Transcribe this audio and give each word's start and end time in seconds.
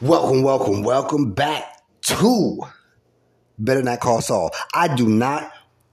Welcome, 0.00 0.44
welcome, 0.44 0.84
welcome 0.84 1.32
back 1.32 1.82
to 2.02 2.60
Better 3.58 3.82
Not 3.82 3.98
Call 3.98 4.20
Saul. 4.20 4.52
I 4.72 4.94
do 4.94 5.08
not 5.08 5.50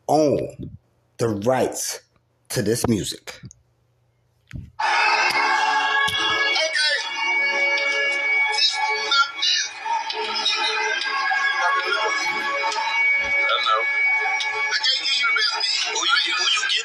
own 0.07 0.77
the 1.17 1.29
rights 1.29 2.01
to 2.49 2.61
this 2.61 2.87
music. 2.87 3.39
Okay. 3.41 3.51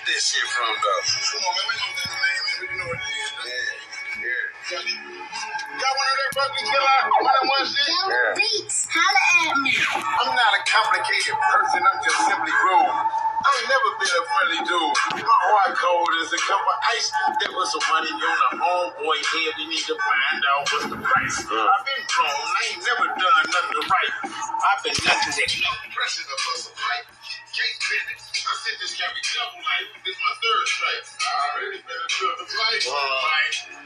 This 0.07 0.32
shit 0.32 0.48
from, 0.48 0.75
though? 0.82 1.02
Come 1.32 1.43
on, 1.45 1.52
man. 1.55 1.66
We 1.68 1.77
know 1.77 1.93
that 2.00 2.09
name, 2.16 2.43
man. 2.46 2.61
We 2.61 2.79
know 2.79 2.89
what 2.89 2.96
it 2.96 3.05
is. 3.12 3.32
Yeah, 4.25 5.16
yeah. 5.16 5.20
One 6.31 6.47
of 6.47 6.55
that 6.55 6.62
fucking 6.62 6.67
killer 6.71 7.43
one 7.51 7.67
shit? 7.67 7.91
Yeah. 7.91 8.38
Beats, 8.38 8.87
holla 8.87 9.25
at 9.51 9.57
me. 9.66 9.75
I'm 9.98 10.30
not 10.30 10.52
a 10.55 10.62
complicated 10.62 11.34
person. 11.34 11.80
I'm 11.83 11.98
just 12.07 12.21
simply 12.30 12.55
rude. 12.55 12.95
I 13.41 13.51
ain't 13.59 13.69
never 13.73 13.91
been 13.98 14.15
a 14.15 14.25
friendly 14.30 14.62
dude. 14.69 15.27
My 15.27 15.41
heart 15.51 15.74
cold 15.74 16.12
as 16.23 16.30
a 16.30 16.41
cup 16.45 16.62
of 16.62 16.79
ice. 16.95 17.09
There 17.43 17.55
was 17.57 17.69
some 17.74 17.87
money 17.91 18.12
on 18.15 18.21
the 18.21 18.51
homeboy 18.62 19.19
head. 19.27 19.52
We 19.59 19.65
need 19.74 19.85
to 19.91 19.97
find 19.98 20.41
out 20.45 20.62
what's 20.71 20.87
the 20.93 20.98
price. 21.02 21.38
I've 21.43 21.85
been 21.88 22.05
grown. 22.07 22.30
I 22.30 22.60
ain't 22.71 22.83
never 22.85 23.07
done 23.10 23.45
nothing 23.51 23.85
right. 23.91 24.12
I've 24.30 24.83
been 24.87 24.99
nothing 25.02 25.35
but 25.35 25.51
no 25.51 25.73
pressure 25.97 26.27
to 26.29 26.37
hustle 26.47 26.77
right. 26.79 27.07
Case 27.51 27.79
business. 27.91 28.23
I 28.47 28.52
said 28.62 28.77
this 28.79 28.95
can 28.95 29.10
be 29.16 29.23
double 29.35 29.59
life. 29.65 29.88
This 30.05 30.19
my 30.21 30.35
third 30.38 30.65
strike. 30.69 31.05
I 31.27 31.33
already 31.59 31.80
been 31.83 31.99
a 31.99 32.09
double 32.12 32.47
life. 32.47 32.85
Right. 32.87 33.57
But 33.74 33.80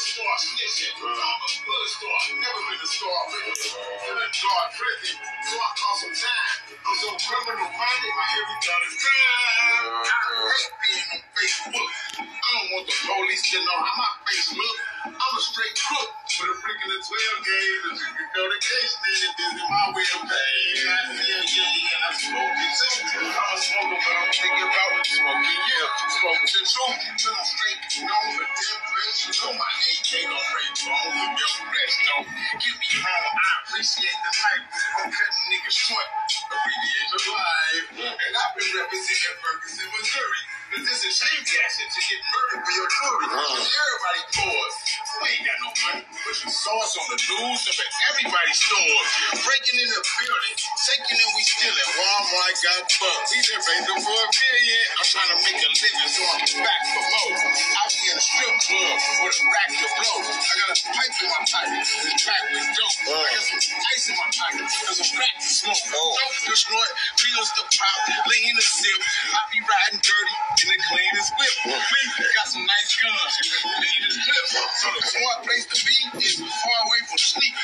Start 0.00 0.40
snitching. 0.40 0.96
I'm 0.96 1.12
a 1.12 1.48
good 1.60 1.88
star. 1.92 2.20
Never 2.32 2.62
been 2.72 2.80
a 2.80 2.88
star. 2.88 3.20
I'm 3.20 4.16
in 4.16 4.32
dark 4.32 4.68
prison. 4.72 5.16
So 5.44 5.54
I 5.60 5.70
call 5.76 5.96
some 6.00 6.16
time. 6.16 6.58
I'm 6.72 6.96
so 7.04 7.10
criminal 7.20 7.68
minded. 7.68 8.12
My 8.16 8.26
every 8.32 8.58
thought 8.64 8.84
is 8.88 8.96
crime. 8.96 9.92
I 10.08 10.20
hate 10.56 10.72
being 10.80 11.08
on 11.12 11.20
Facebook. 11.36 11.92
I 12.16 12.48
don't 12.48 12.68
want 12.72 12.86
the 12.88 12.96
police 12.96 13.44
to 13.52 13.58
know 13.60 13.78
how 13.84 13.94
my 14.00 14.10
face 14.24 14.48
look. 14.56 14.78
I'm 15.00 15.16
a 15.16 15.40
straight 15.40 15.72
crook 15.80 16.12
with 16.12 16.52
a 16.52 16.56
freak 16.60 16.80
in 16.84 16.88
the 16.92 17.00
12 17.00 17.08
gauge. 17.48 17.84
And 17.88 17.96
you 17.96 18.10
can 18.20 18.28
go 18.36 18.44
to 18.44 18.58
case 18.60 18.94
then 19.00 19.32
this 19.32 19.52
is 19.56 19.64
my 19.64 19.84
way 19.96 20.08
of 20.12 20.22
paying. 20.28 20.92
I 20.92 21.00
feel 21.08 21.40
yeah, 21.40 21.72
yeah, 21.72 22.04
I'm 22.04 22.16
smoking 22.20 22.72
too. 22.76 23.16
I'm 23.16 23.48
a 23.48 23.56
smoker, 23.64 23.96
but 23.96 24.14
I'm 24.20 24.28
thinking 24.28 24.66
about 24.68 24.92
smoking, 25.08 25.60
yeah. 25.72 25.88
Smoking 26.04 26.52
the 26.52 26.62
truth. 26.68 27.00
Till 27.16 27.32
I'm 27.32 27.48
straight 27.48 27.80
known 28.04 28.28
for 28.36 28.44
damn 28.44 28.80
fresh. 28.92 29.18
You 29.24 29.32
know 29.40 29.52
my 29.56 29.72
AK 29.72 30.10
don't 30.28 30.46
break. 30.52 30.72
The 30.76 31.26
milk 31.32 31.56
fresh, 31.64 31.96
don't 32.04 32.28
get 32.60 32.76
me 32.76 32.88
home. 33.00 33.34
I 33.40 33.50
appreciate 33.64 34.18
the 34.20 34.32
life. 34.36 34.64
I'm 35.00 35.08
cutting 35.08 35.44
niggas 35.48 35.78
short. 35.80 36.08
Abbreviate 36.44 37.08
your 37.08 37.36
life. 37.40 37.86
And 38.04 38.32
I've 38.36 38.52
been 38.52 38.68
representing 38.84 39.36
Ferguson, 39.40 39.88
Missouri. 39.96 40.59
Cause 40.70 40.86
this 40.86 41.02
is 41.02 41.18
shame 41.18 41.42
reaction 41.42 41.86
to 41.90 42.00
get 42.06 42.22
murdered 42.30 42.62
for 42.62 42.74
your 42.78 42.86
jewelry. 42.86 43.26
And 43.26 43.66
everybody 43.66 44.22
pours. 44.38 44.74
We 45.18 45.26
ain't 45.34 45.42
got 45.42 45.58
no 45.66 45.70
money, 45.74 46.02
but 46.06 46.36
you 46.46 46.50
saw 46.54 46.78
us 46.78 46.94
on 46.94 47.06
the 47.10 47.18
news 47.18 47.60
up 47.66 47.74
at 47.74 47.90
everybody's 48.14 48.60
stores. 48.62 49.10
Breaking 49.42 49.78
in 49.82 49.90
the 49.90 49.98
building, 49.98 50.56
taking 50.86 51.18
and 51.18 51.32
we 51.34 51.42
stealing. 51.42 51.90
Walmart 51.98 52.54
got 52.62 52.86
bucks. 52.86 53.28
He's 53.34 53.50
in 53.50 53.60
facing 53.66 53.98
for 53.98 54.14
a 54.14 54.28
billion. 54.30 54.82
I'm 54.94 55.08
trying 55.10 55.30
to 55.34 55.38
make 55.42 55.58
a 55.58 55.70
living, 55.74 56.10
so 56.14 56.22
I'm 56.22 56.42
back 56.62 56.82
for 56.86 57.02
more. 57.02 57.34
I 57.42 57.82
be 57.90 58.02
in 58.06 58.16
a 58.16 58.22
strip 58.22 58.54
club 58.62 58.96
with 59.26 59.42
a 59.42 59.46
rack 59.50 59.70
to 59.74 59.86
blow. 59.90 60.18
I 60.22 60.52
got 60.54 60.70
a 60.70 60.76
pipe 60.86 61.14
in 61.18 61.28
my 61.34 61.42
pocket, 61.50 61.82
this 61.82 62.14
track 62.22 62.42
with 62.54 62.68
dope. 62.78 62.96
I 63.10 63.28
got 63.34 63.42
some 63.42 63.62
ice 63.90 64.06
in 64.06 64.16
my 64.22 64.28
pocket, 64.30 64.66
there's 64.70 65.00
a 65.02 65.08
crack 65.18 65.34
to 65.42 65.50
smoke. 65.50 65.82
Snort, 66.30 66.90
pills 67.18 67.50
to 67.58 67.62
pop, 67.74 67.98
lean 68.30 68.52
the 68.54 68.62
sip. 68.62 69.00
I 69.34 69.40
be 69.50 69.58
riding 69.62 69.98
dirty 69.98 70.36
in 70.62 70.66
the 70.70 70.78
cleanest 70.86 71.30
whip. 71.34 71.54
We 71.66 72.26
got 72.38 72.46
some 72.46 72.62
nice 72.62 72.92
guns, 73.02 73.34
cleanest 73.66 74.18
clip. 74.22 74.46
So 74.78 74.86
the 74.94 75.02
smart 75.10 75.38
place 75.42 75.66
to 75.70 75.76
be 75.82 75.96
is 76.22 76.38
far 76.38 76.78
away 76.86 77.00
from 77.10 77.18
sleep. 77.18 77.54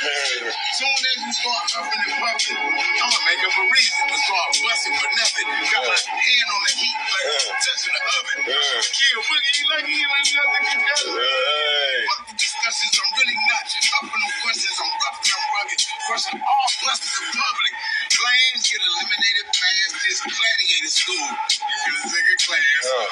Soon 0.74 0.98
as 0.98 1.18
you 1.22 1.30
start 1.30 1.62
huffing 1.78 2.02
and 2.10 2.14
puffing, 2.18 2.58
I'ma 2.58 3.18
make 3.26 3.42
up 3.46 3.54
a 3.54 3.64
reason 3.70 4.02
to 4.10 4.16
start 4.18 4.48
busting 4.58 4.94
for 4.98 5.10
nothing. 5.14 5.46
Got 5.46 5.82
my 5.86 5.98
hand 5.98 6.48
on 6.50 6.60
the 6.66 6.72
heat 6.74 6.98
like 7.06 7.26
touching 7.62 7.94
the 7.94 8.02
oven. 8.02 8.38
Kill 8.50 9.20
boogie 9.30 9.64
like 9.78 9.86
he 9.86 9.98
ain't 10.02 10.30
nothing 10.34 10.64
together. 10.74 11.35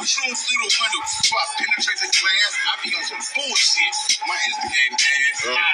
Shoot 0.04 0.36
through 0.36 0.60
the 0.60 0.68
window, 0.68 1.00
before 1.00 1.40
I 1.40 1.46
penetrate 1.56 1.96
the 1.96 2.10
glass. 2.12 2.52
I 2.60 2.72
be 2.84 2.92
on 2.92 3.04
some 3.08 3.24
bullshit. 3.40 3.96
My 4.28 4.36
instigating 4.36 5.00
ass. 5.00 5.38
I 5.48 5.64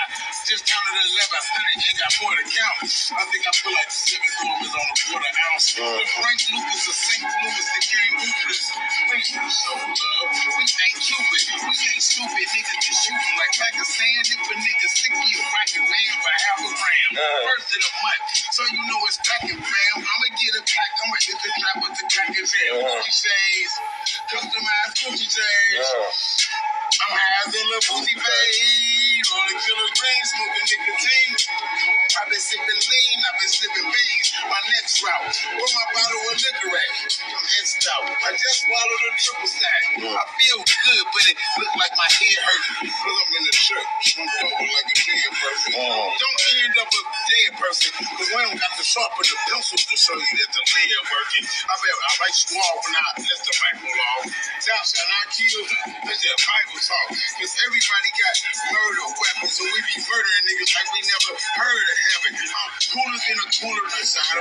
just 0.46 0.62
counted 0.70 0.94
11. 1.02 1.34
I 1.34 1.42
still 1.42 1.66
ain't 1.66 1.98
got 1.98 2.12
more 2.22 2.34
to 2.38 2.46
count. 2.46 2.78
I 3.18 3.24
think 3.26 3.42
I 3.42 3.50
put 3.58 3.74
like 3.74 3.90
seven 3.90 4.30
dormers 4.38 4.70
on 4.70 4.86
a 4.86 4.96
quarter 5.02 5.34
ounce. 5.50 5.66
The 5.74 6.06
Frank 6.22 6.40
Lucas 6.46 6.82
of 6.86 6.94
St. 6.94 7.26
Louis 7.26 7.66
became 7.74 8.12
ruthless. 8.22 8.62
We 9.10 9.18
ain't 9.18 9.50
show 9.50 9.74
love. 9.74 10.30
We 10.30 10.62
ain't 10.62 10.98
Cupid. 11.02 11.42
We 11.50 11.74
ain't 11.90 12.04
stupid. 12.06 12.46
Niggas 12.54 12.80
just 12.86 13.00
shooting 13.02 13.34
like 13.34 13.52
pack 13.58 13.74
of 13.82 13.88
sand. 13.90 14.24
If 14.30 14.46
a 14.46 14.54
nigga 14.62 14.88
sick, 14.94 15.10
a 15.10 15.18
rocket 15.18 15.84
man 15.90 16.14
for 16.22 16.34
half 16.38 16.58
a 16.62 16.70
gram. 16.70 17.10
First 17.18 17.68
of 17.74 17.80
the 17.82 17.90
month. 17.98 18.39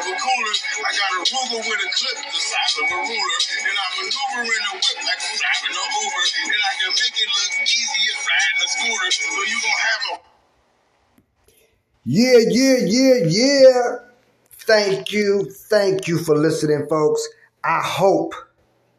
The 0.10 0.18
cooler. 0.18 0.54
I 0.82 0.90
got 0.90 1.10
a 1.14 1.22
ruler 1.22 1.62
with 1.62 1.86
a 1.86 1.90
clip 1.94 2.18
the 2.18 2.42
size 2.42 2.74
of 2.82 2.88
a 2.90 2.98
ruler. 2.98 3.40
And 3.70 3.78
I'm 3.78 3.94
maneuvering 4.02 4.66
a 4.66 4.74
whip 4.74 4.98
like 5.06 5.22
I'm 5.22 5.36
driving 5.38 5.76
a 5.78 5.86
Uber. 6.02 6.26
And 6.50 6.62
I 6.66 6.74
can 6.82 6.92
make 6.98 7.18
it 7.22 7.30
look 7.30 7.54
easy 7.62 8.02
as 8.10 8.20
riding 8.26 8.60
a 8.60 8.68
scooter. 8.74 9.10
So 9.14 9.30
you 9.46 9.58
gonna 9.62 9.86
have 9.86 10.04
a 10.10 10.16
Yeah, 12.06 12.40
yeah, 12.50 12.78
yeah, 12.86 13.18
yeah. 13.30 13.82
Thank 14.66 15.12
you. 15.12 15.50
Thank 15.70 16.08
you 16.08 16.18
for 16.18 16.36
listening, 16.36 16.88
folks. 16.90 17.28
I 17.64 17.82
hope 17.84 18.34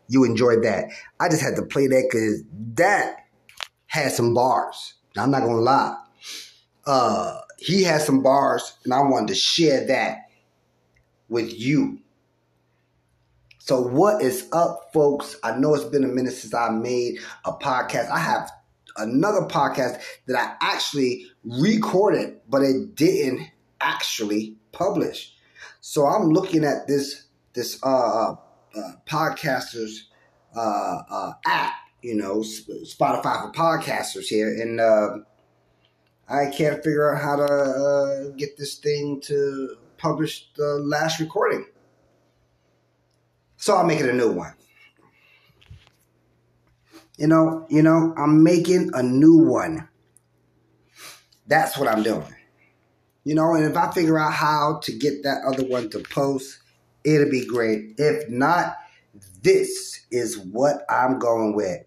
you 0.09 0.25
enjoyed 0.25 0.63
that. 0.65 0.91
I 1.19 1.29
just 1.29 1.43
had 1.43 1.57
to 1.57 1.63
play 1.63 1.87
that 1.87 2.09
because 2.11 2.43
that 2.75 3.25
had 3.87 4.13
some 4.13 4.35
bars. 4.35 4.95
I'm 5.17 5.31
not 5.31 5.41
to 5.41 5.47
lie. 5.47 5.97
Uh, 6.87 7.41
he 7.59 7.83
had 7.83 8.01
some 8.01 8.23
bars, 8.23 8.77
and 8.85 8.95
I 8.95 9.01
wanted 9.03 9.29
to 9.29 9.35
share 9.35 9.87
that 9.87 10.30
with 11.31 11.59
you. 11.59 12.01
So, 13.59 13.81
what 13.81 14.23
is 14.23 14.49
up, 14.53 14.91
folks? 14.93 15.37
I 15.43 15.57
know 15.57 15.75
it's 15.75 15.85
been 15.85 16.05
a 16.05 16.09
minute 16.09 16.33
since 16.33 16.53
I 16.53 16.71
made 16.71 17.19
a 17.45 17.53
podcast. 17.53 18.11
I 18.11 18.19
have 18.19 18.51
another 18.97 19.43
podcast 19.43 20.01
that 20.27 20.37
I 20.37 20.57
actually 20.61 21.27
recorded, 21.45 22.41
but 22.49 22.63
it 22.63 22.95
didn't 22.95 23.49
actually 23.81 24.57
publish. 24.73 25.35
So 25.81 26.07
I'm 26.07 26.31
looking 26.31 26.65
at 26.65 26.87
this 26.87 27.25
this 27.55 27.83
uh, 27.83 28.33
uh 28.33 28.37
podcasters 29.07 30.01
uh, 30.55 31.03
uh 31.11 31.33
app, 31.47 31.75
you 32.03 32.15
know, 32.15 32.39
Spotify 32.39 33.43
for 33.43 33.53
podcasters 33.53 34.27
here, 34.27 34.49
and 34.49 34.81
uh, 34.81 35.19
I 36.29 36.47
can't 36.47 36.83
figure 36.83 37.15
out 37.15 37.23
how 37.23 37.37
to 37.37 37.45
uh, 37.45 38.29
get 38.37 38.57
this 38.57 38.77
thing 38.77 39.21
to 39.23 39.77
publish 40.01 40.49
the 40.57 40.81
last 40.83 41.21
recording. 41.21 41.67
So 43.57 43.77
I'll 43.77 43.87
make 43.87 44.01
it 44.01 44.09
a 44.09 44.13
new 44.13 44.33
one. 44.33 44.55
You 47.19 47.27
know, 47.27 47.67
you 47.69 47.83
know, 47.83 48.15
I'm 48.17 48.43
making 48.43 48.91
a 48.95 49.03
new 49.03 49.37
one. 49.37 49.89
That's 51.47 51.77
what 51.77 51.87
I'm 51.87 52.03
doing. 52.03 52.35
You 53.25 53.35
know, 53.35 53.55
and 53.55 53.65
if 53.65 53.77
I 53.77 53.91
figure 53.91 54.19
out 54.19 54.33
how 54.33 54.81
to 54.85 54.93
get 54.97 55.23
that 55.25 55.43
other 55.47 55.65
one 55.65 55.91
to 55.91 55.99
post, 55.99 56.59
it'll 57.05 57.31
be 57.31 57.45
great. 57.45 57.97
If 57.99 58.31
not, 58.31 58.77
this 59.43 60.07
is 60.11 60.39
what 60.39 60.85
I'm 60.89 61.19
going 61.19 61.55
with. 61.55 61.85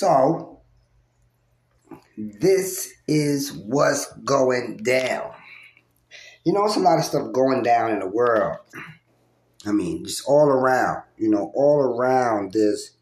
So, 0.00 0.62
this 2.16 2.90
is 3.06 3.52
what's 3.52 4.10
going 4.24 4.78
down. 4.78 5.30
You 6.42 6.54
know, 6.54 6.64
it's 6.64 6.76
a 6.76 6.80
lot 6.80 6.98
of 6.98 7.04
stuff 7.04 7.34
going 7.34 7.62
down 7.62 7.90
in 7.90 7.98
the 7.98 8.06
world. 8.06 8.56
I 9.66 9.72
mean, 9.72 10.06
just 10.06 10.26
all 10.26 10.48
around. 10.48 11.02
You 11.18 11.28
know, 11.28 11.52
all 11.54 11.80
around 11.82 12.54
there's 12.54 12.92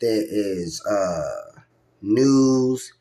there 0.00 0.22
is 0.24 0.80
uh, 0.86 1.62
news. 2.00 2.92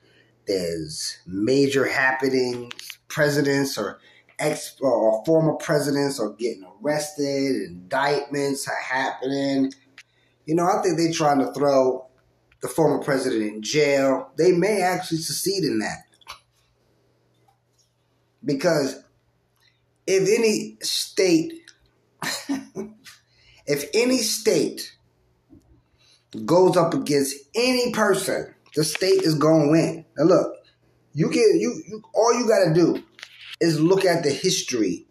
There's 0.48 1.20
major 1.28 1.86
happenings. 1.86 2.74
Presidents 3.10 3.78
or 3.78 4.00
ex 4.40 4.76
or 4.82 5.24
former 5.24 5.54
presidents 5.54 6.20
are 6.20 6.32
getting 6.32 6.66
arrested. 6.82 7.58
Indictments 7.68 8.68
are 8.68 8.82
happening. 8.82 9.72
You 10.48 10.56
know, 10.56 10.66
I 10.66 10.82
think 10.82 10.98
they're 10.98 11.14
trying 11.14 11.38
to 11.42 11.54
throw 11.54 12.06
the 12.66 12.74
former 12.74 12.98
president 12.98 13.44
in 13.44 13.62
jail. 13.62 14.32
They 14.38 14.52
may 14.52 14.82
actually 14.82 15.20
succeed 15.20 15.64
in 15.64 15.78
that. 15.80 16.06
Because 18.44 19.04
if 20.08 20.28
any 20.28 20.78
state, 20.82 21.54
if 23.68 23.86
any 23.94 24.18
state 24.18 24.98
goes 26.44 26.76
up 26.76 26.96
against 26.96 27.36
any 27.54 27.92
person, 27.92 28.54
the 28.76 28.84
state 28.84 29.22
is 29.22 29.36
going 29.36 29.68
to 29.68 29.72
win. 29.72 30.06
Now 30.18 30.26
look, 30.26 30.56
you 31.14 31.30
can 31.30 31.60
you, 31.60 31.84
you 31.88 32.02
all 32.16 32.34
you 32.34 32.48
got 32.48 32.66
to 32.66 32.74
do 32.74 33.04
is 33.62 33.80
look 33.80 34.06
at 34.06 34.24
the 34.24 34.32
history 34.32 35.06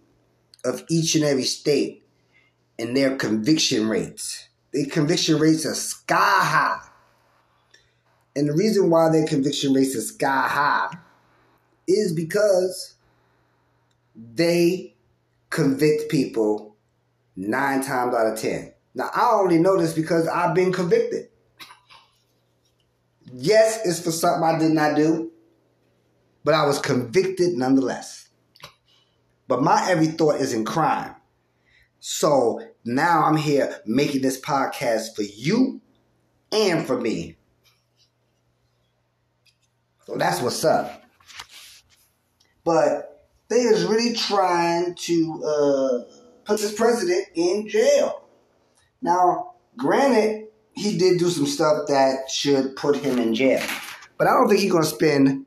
of 0.65 0.83
each 0.91 1.15
and 1.15 1.23
every 1.25 1.45
state 1.45 2.05
and 2.81 2.97
their 2.97 3.17
conviction 3.17 3.89
rates. 3.89 4.49
The 4.73 4.87
conviction 4.87 5.39
rates 5.39 5.65
are 5.65 5.75
sky 5.75 6.41
high. 6.43 6.84
And 8.37 8.49
the 8.49 8.53
reason 8.53 8.91
why 8.91 9.11
their 9.11 9.27
conviction 9.27 9.73
rates 9.73 9.95
is 9.95 10.09
sky 10.09 10.49
high 10.49 10.97
is 11.87 12.13
because 12.13 12.95
they 14.17 14.95
convict 15.51 16.11
people 16.11 16.77
nine 17.37 17.83
times 17.83 18.15
out 18.15 18.33
of 18.33 18.39
ten. 18.39 18.73
Now, 18.95 19.11
I 19.15 19.33
only 19.33 19.59
know 19.59 19.77
this 19.77 19.93
because 19.93 20.27
I've 20.29 20.55
been 20.55 20.73
convicted. 20.73 21.29
Yes, 23.33 23.81
it's 23.85 24.01
for 24.01 24.13
something 24.13 24.45
I 24.45 24.59
did 24.59 24.73
not 24.73 24.97
do, 24.97 25.33
but 26.45 26.55
I 26.55 26.67
was 26.67 26.79
convicted 26.79 27.55
nonetheless. 27.55 28.29
But 29.49 29.63
my 29.63 29.89
every 29.91 30.07
thought 30.07 30.41
is 30.41 30.53
in 30.53 30.65
crime. 30.65 31.15
So 32.01 32.61
now 32.85 33.25
I'm 33.25 33.37
here 33.37 33.81
making 33.87 34.23
this 34.23 34.41
podcast 34.41 35.17
for 35.17 35.23
you 35.23 35.81
and 36.53 36.87
for 36.87 37.01
me. 37.01 37.37
So 40.07 40.17
that's 40.17 40.41
what's 40.41 40.65
up. 40.65 41.03
But 42.65 43.29
they 43.49 43.57
is 43.57 43.85
really 43.85 44.15
trying 44.15 44.95
to 44.95 45.45
uh, 45.45 45.99
put 46.45 46.61
this 46.61 46.75
president 46.75 47.27
in 47.35 47.69
jail. 47.69 48.23
Now, 49.03 49.55
granted, 49.77 50.49
he 50.73 50.97
did 50.99 51.19
do 51.19 51.29
some 51.29 51.47
stuff 51.47 51.87
that 51.89 52.31
should 52.31 52.77
put 52.77 52.97
him 52.97 53.19
in 53.19 53.35
jail, 53.35 53.63
but 54.19 54.27
I 54.27 54.33
don't 54.33 54.49
think 54.49 54.61
he's 54.61 54.73
going 54.73 54.85
to 54.85 54.89
spend. 54.89 55.47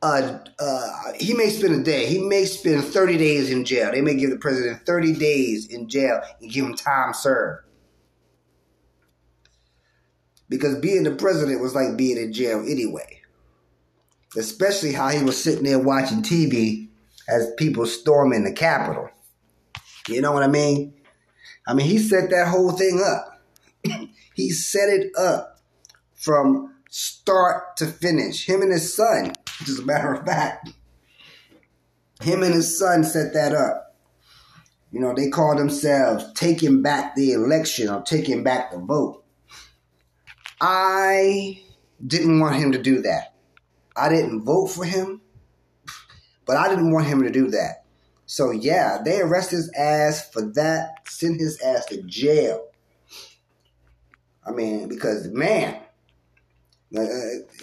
Uh, 0.00 0.38
uh, 0.58 1.12
he 1.14 1.32
may 1.32 1.48
spend 1.48 1.74
a 1.74 1.82
day. 1.84 2.06
He 2.06 2.18
may 2.18 2.44
spend 2.44 2.82
30 2.82 3.18
days 3.18 3.50
in 3.50 3.64
jail. 3.64 3.92
They 3.92 4.00
may 4.00 4.16
give 4.16 4.30
the 4.30 4.36
president 4.36 4.84
30 4.84 5.14
days 5.14 5.66
in 5.66 5.88
jail 5.88 6.20
and 6.40 6.50
give 6.50 6.64
him 6.64 6.74
time 6.74 7.14
served. 7.14 7.64
Because 10.52 10.78
being 10.80 11.04
the 11.04 11.12
president 11.12 11.62
was 11.62 11.74
like 11.74 11.96
being 11.96 12.18
in 12.18 12.30
jail 12.30 12.62
anyway. 12.68 13.22
Especially 14.36 14.92
how 14.92 15.08
he 15.08 15.24
was 15.24 15.42
sitting 15.42 15.64
there 15.64 15.78
watching 15.78 16.20
TV 16.20 16.88
as 17.26 17.50
people 17.56 17.86
storming 17.86 18.44
the 18.44 18.52
Capitol. 18.52 19.08
You 20.08 20.20
know 20.20 20.30
what 20.30 20.42
I 20.42 20.48
mean? 20.48 20.92
I 21.66 21.72
mean, 21.72 21.86
he 21.86 21.96
set 21.96 22.28
that 22.28 22.48
whole 22.48 22.72
thing 22.72 23.02
up. 23.02 23.40
he 24.34 24.50
set 24.50 24.90
it 24.90 25.10
up 25.16 25.58
from 26.16 26.74
start 26.90 27.74
to 27.78 27.86
finish. 27.86 28.46
Him 28.46 28.60
and 28.60 28.72
his 28.72 28.94
son, 28.94 29.32
as 29.62 29.78
a 29.78 29.86
matter 29.86 30.12
of 30.12 30.26
fact, 30.26 30.68
him 32.20 32.42
and 32.42 32.52
his 32.52 32.78
son 32.78 33.04
set 33.04 33.32
that 33.32 33.54
up. 33.54 33.96
You 34.90 35.00
know, 35.00 35.14
they 35.14 35.30
call 35.30 35.56
themselves 35.56 36.30
taking 36.34 36.82
back 36.82 37.14
the 37.14 37.32
election 37.32 37.88
or 37.88 38.02
taking 38.02 38.42
back 38.42 38.70
the 38.70 38.78
vote. 38.78 39.21
I 40.62 41.60
didn't 42.06 42.38
want 42.38 42.54
him 42.54 42.70
to 42.70 42.78
do 42.78 43.02
that. 43.02 43.34
I 43.96 44.08
didn't 44.08 44.44
vote 44.44 44.68
for 44.68 44.84
him, 44.84 45.20
but 46.46 46.56
I 46.56 46.68
didn't 46.68 46.92
want 46.92 47.08
him 47.08 47.24
to 47.24 47.30
do 47.30 47.48
that. 47.50 47.84
So 48.26 48.52
yeah, 48.52 48.98
they 49.04 49.20
arrest 49.20 49.50
his 49.50 49.72
ass 49.76 50.30
for 50.30 50.40
that, 50.52 51.08
send 51.08 51.40
his 51.40 51.60
ass 51.60 51.86
to 51.86 52.00
jail. 52.02 52.68
I 54.46 54.52
mean, 54.52 54.88
because 54.88 55.26
man, 55.28 55.80
uh, 56.96 57.00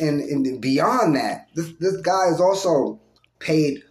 and, 0.01 0.19
and 0.19 0.61
beyond 0.61 1.15
that, 1.15 1.47
this 1.55 1.71
this 1.79 1.97
guy 2.01 2.27
is 2.27 2.41
also 2.41 2.99
paid 3.39 3.81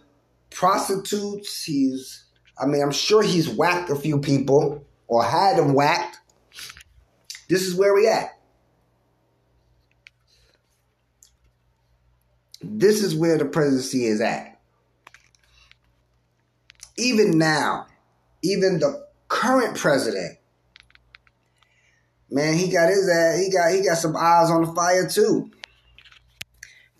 prostitutes. 0.51 1.63
He's, 1.63 2.25
I 2.61 2.67
mean, 2.67 2.83
I'm 2.83 2.91
sure 2.91 3.23
he's 3.23 3.49
whacked 3.49 3.89
a 3.89 3.95
few 3.95 4.19
people 4.19 4.85
or 5.07 5.23
had 5.23 5.57
them 5.57 5.73
whacked. 5.73 6.19
This 7.47 7.63
is 7.63 7.73
where 7.73 7.95
we 7.95 8.07
at. 8.07 8.38
This 12.61 13.03
is 13.03 13.15
where 13.15 13.37
the 13.37 13.45
presidency 13.45 14.05
is 14.05 14.21
at. 14.21 14.59
Even 16.97 17.37
now, 17.37 17.87
even 18.43 18.79
the 18.79 19.07
current 19.29 19.77
president, 19.77 20.37
man, 22.29 22.55
he 22.55 22.69
got 22.69 22.89
his 22.89 23.09
ass, 23.09 23.39
he 23.39 23.51
got 23.51 23.71
he 23.71 23.83
got 23.83 23.97
some 23.97 24.17
eyes 24.17 24.49
on 24.49 24.65
the 24.65 24.73
fire 24.73 25.07
too. 25.07 25.49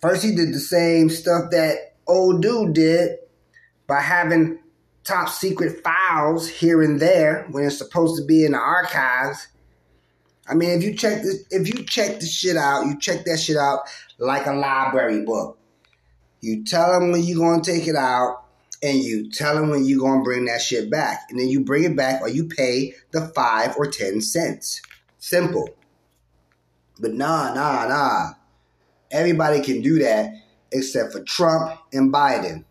First, 0.00 0.24
he 0.24 0.34
did 0.34 0.54
the 0.54 0.60
same 0.60 1.10
stuff 1.10 1.50
that 1.50 1.96
old 2.06 2.42
dude 2.42 2.72
did 2.72 3.18
by 3.86 4.00
having 4.00 4.58
top 5.04 5.28
secret 5.28 5.82
files 5.82 6.48
here 6.48 6.82
and 6.82 7.00
there 7.00 7.46
when 7.50 7.64
it's 7.64 7.76
supposed 7.76 8.20
to 8.20 8.26
be 8.26 8.44
in 8.44 8.52
the 8.52 8.58
archives. 8.58 9.48
I 10.50 10.54
mean, 10.54 10.70
if 10.70 10.82
you 10.82 10.94
check 10.94 11.22
this, 11.22 11.44
if 11.50 11.68
you 11.68 11.84
check 11.84 12.18
the 12.18 12.26
shit 12.26 12.56
out, 12.56 12.86
you 12.86 12.98
check 12.98 13.24
that 13.24 13.38
shit 13.38 13.56
out 13.56 13.80
like 14.18 14.46
a 14.46 14.52
library 14.52 15.24
book. 15.24 15.58
You 16.40 16.64
tell 16.64 16.92
them 16.92 17.12
when 17.12 17.22
you're 17.22 17.38
gonna 17.38 17.62
take 17.62 17.86
it 17.86 17.94
out, 17.94 18.42
and 18.82 18.98
you 18.98 19.30
tell 19.30 19.54
them 19.54 19.70
when 19.70 19.84
you're 19.84 20.00
gonna 20.00 20.24
bring 20.24 20.46
that 20.46 20.60
shit 20.60 20.90
back, 20.90 21.26
and 21.30 21.38
then 21.38 21.48
you 21.48 21.60
bring 21.60 21.84
it 21.84 21.96
back, 21.96 22.20
or 22.20 22.28
you 22.28 22.48
pay 22.48 22.94
the 23.12 23.28
five 23.28 23.76
or 23.76 23.86
ten 23.86 24.20
cents. 24.20 24.82
Simple. 25.18 25.68
But 26.98 27.12
nah, 27.12 27.54
nah, 27.54 27.86
nah. 27.86 28.30
Everybody 29.10 29.60
can 29.60 29.82
do 29.82 30.00
that 30.00 30.32
except 30.72 31.12
for 31.12 31.22
Trump 31.22 31.78
and 31.92 32.12
Biden. 32.12 32.64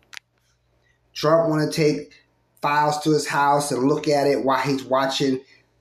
Trump 1.14 1.48
want 1.48 1.70
to 1.70 1.76
take 1.76 2.12
files 2.60 3.00
to 3.00 3.10
his 3.10 3.26
house 3.26 3.72
and 3.72 3.88
look 3.88 4.06
at 4.06 4.26
it 4.26 4.44
while 4.44 4.60
he's 4.60 4.84
watching 4.84 5.40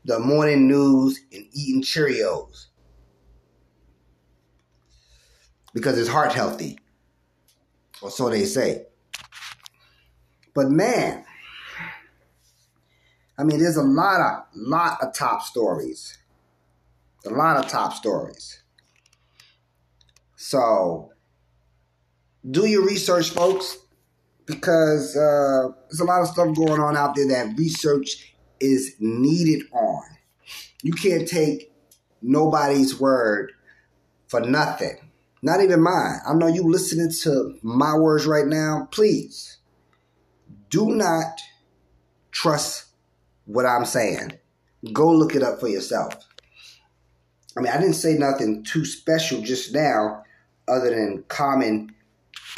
the 0.09 0.19
morning 0.19 0.67
news 0.67 1.21
and 1.31 1.45
eating 1.53 1.83
Cheerios 1.83 2.65
because 5.71 5.97
his 5.97 6.07
heart 6.07 6.33
healthy, 6.33 6.79
or 8.01 8.09
so 8.09 8.27
they 8.27 8.45
say. 8.45 8.87
But 10.55 10.71
man, 10.71 11.23
I 13.37 13.43
mean, 13.43 13.59
there's 13.59 13.77
a 13.77 13.83
lot 13.83 14.19
of 14.19 14.43
lot 14.55 14.97
of 15.03 15.13
top 15.13 15.43
stories, 15.43 16.17
a 17.23 17.29
lot 17.29 17.63
of 17.63 17.69
top 17.69 17.93
stories. 17.93 18.63
So, 20.37 21.11
do 22.49 22.65
your 22.65 22.83
research, 22.83 23.29
folks, 23.29 23.77
because 24.47 25.15
uh, 25.15 25.67
there's 25.87 25.99
a 25.99 26.05
lot 26.05 26.21
of 26.21 26.29
stuff 26.29 26.55
going 26.55 26.81
on 26.81 26.97
out 26.97 27.13
there 27.13 27.27
that 27.27 27.55
research 27.55 28.33
is 28.59 28.95
needed 28.99 29.63
on. 29.71 30.03
You 30.81 30.93
can't 30.93 31.27
take 31.27 31.71
nobody's 32.21 32.99
word 32.99 33.51
for 34.27 34.41
nothing. 34.41 34.97
not 35.41 35.61
even 35.61 35.81
mine. 35.81 36.19
I 36.27 36.33
know 36.33 36.47
you 36.47 36.63
listening 36.63 37.11
to 37.23 37.57
my 37.63 37.95
words 37.95 38.25
right 38.27 38.45
now. 38.45 38.87
Please 38.91 39.57
do 40.69 40.91
not 40.91 41.39
trust 42.31 42.85
what 43.45 43.65
I'm 43.65 43.85
saying. 43.85 44.33
Go 44.93 45.11
look 45.11 45.35
it 45.35 45.43
up 45.43 45.59
for 45.59 45.67
yourself. 45.67 46.13
I 47.57 47.61
mean, 47.61 47.71
I 47.71 47.79
didn't 47.79 47.95
say 47.95 48.13
nothing 48.13 48.63
too 48.63 48.85
special 48.85 49.41
just 49.41 49.73
now 49.73 50.23
other 50.67 50.89
than 50.89 51.23
common 51.27 51.95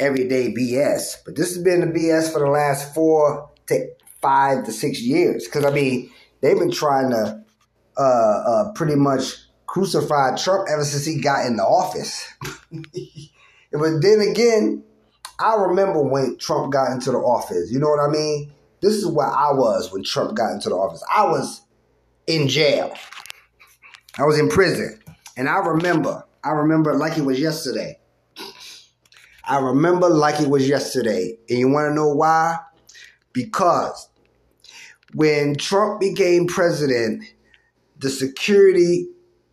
everyday 0.00 0.52
BS, 0.52 1.16
but 1.24 1.36
this 1.36 1.54
has 1.54 1.62
been 1.62 1.80
the 1.80 1.86
BS 1.98 2.32
for 2.32 2.40
the 2.40 2.50
last 2.50 2.94
four 2.94 3.50
to 3.68 3.88
five 4.22 4.64
to 4.64 4.72
six 4.72 5.00
years. 5.00 5.44
Because, 5.44 5.64
I 5.64 5.70
mean, 5.70 6.10
they've 6.40 6.58
been 6.58 6.70
trying 6.70 7.10
to 7.10 7.42
uh, 7.98 8.00
uh, 8.00 8.72
pretty 8.72 8.94
much 8.94 9.34
crucify 9.66 10.36
Trump 10.36 10.68
ever 10.70 10.84
since 10.84 11.04
he 11.04 11.20
got 11.20 11.46
in 11.46 11.56
the 11.56 11.64
office. 11.64 12.26
but 12.70 14.00
then 14.00 14.20
again, 14.20 14.84
I 15.38 15.54
remember 15.56 16.02
when 16.02 16.38
Trump 16.38 16.72
got 16.72 16.92
into 16.92 17.10
the 17.10 17.18
office. 17.18 17.70
You 17.70 17.80
know 17.80 17.88
what 17.88 18.00
I 18.00 18.08
mean? 18.08 18.52
This 18.80 18.94
is 18.94 19.06
where 19.06 19.26
I 19.26 19.52
was 19.52 19.92
when 19.92 20.04
Trump 20.04 20.36
got 20.36 20.52
into 20.52 20.68
the 20.68 20.74
office. 20.74 21.02
I 21.14 21.24
was 21.24 21.62
in 22.26 22.48
jail. 22.48 22.94
I 24.18 24.24
was 24.24 24.38
in 24.38 24.48
prison. 24.48 25.00
And 25.36 25.48
I 25.48 25.58
remember, 25.58 26.24
I 26.44 26.50
remember 26.50 26.94
like 26.94 27.16
it 27.16 27.24
was 27.24 27.40
yesterday. 27.40 27.98
I 29.44 29.58
remember 29.58 30.08
like 30.08 30.40
it 30.40 30.48
was 30.48 30.68
yesterday. 30.68 31.38
And 31.48 31.58
you 31.58 31.68
want 31.68 31.90
to 31.90 31.94
know 31.94 32.08
why? 32.08 32.58
Because 33.32 34.08
when 35.14 35.56
Trump 35.56 36.00
became 36.00 36.46
president, 36.46 37.24
the 37.98 38.10
security 38.10 39.08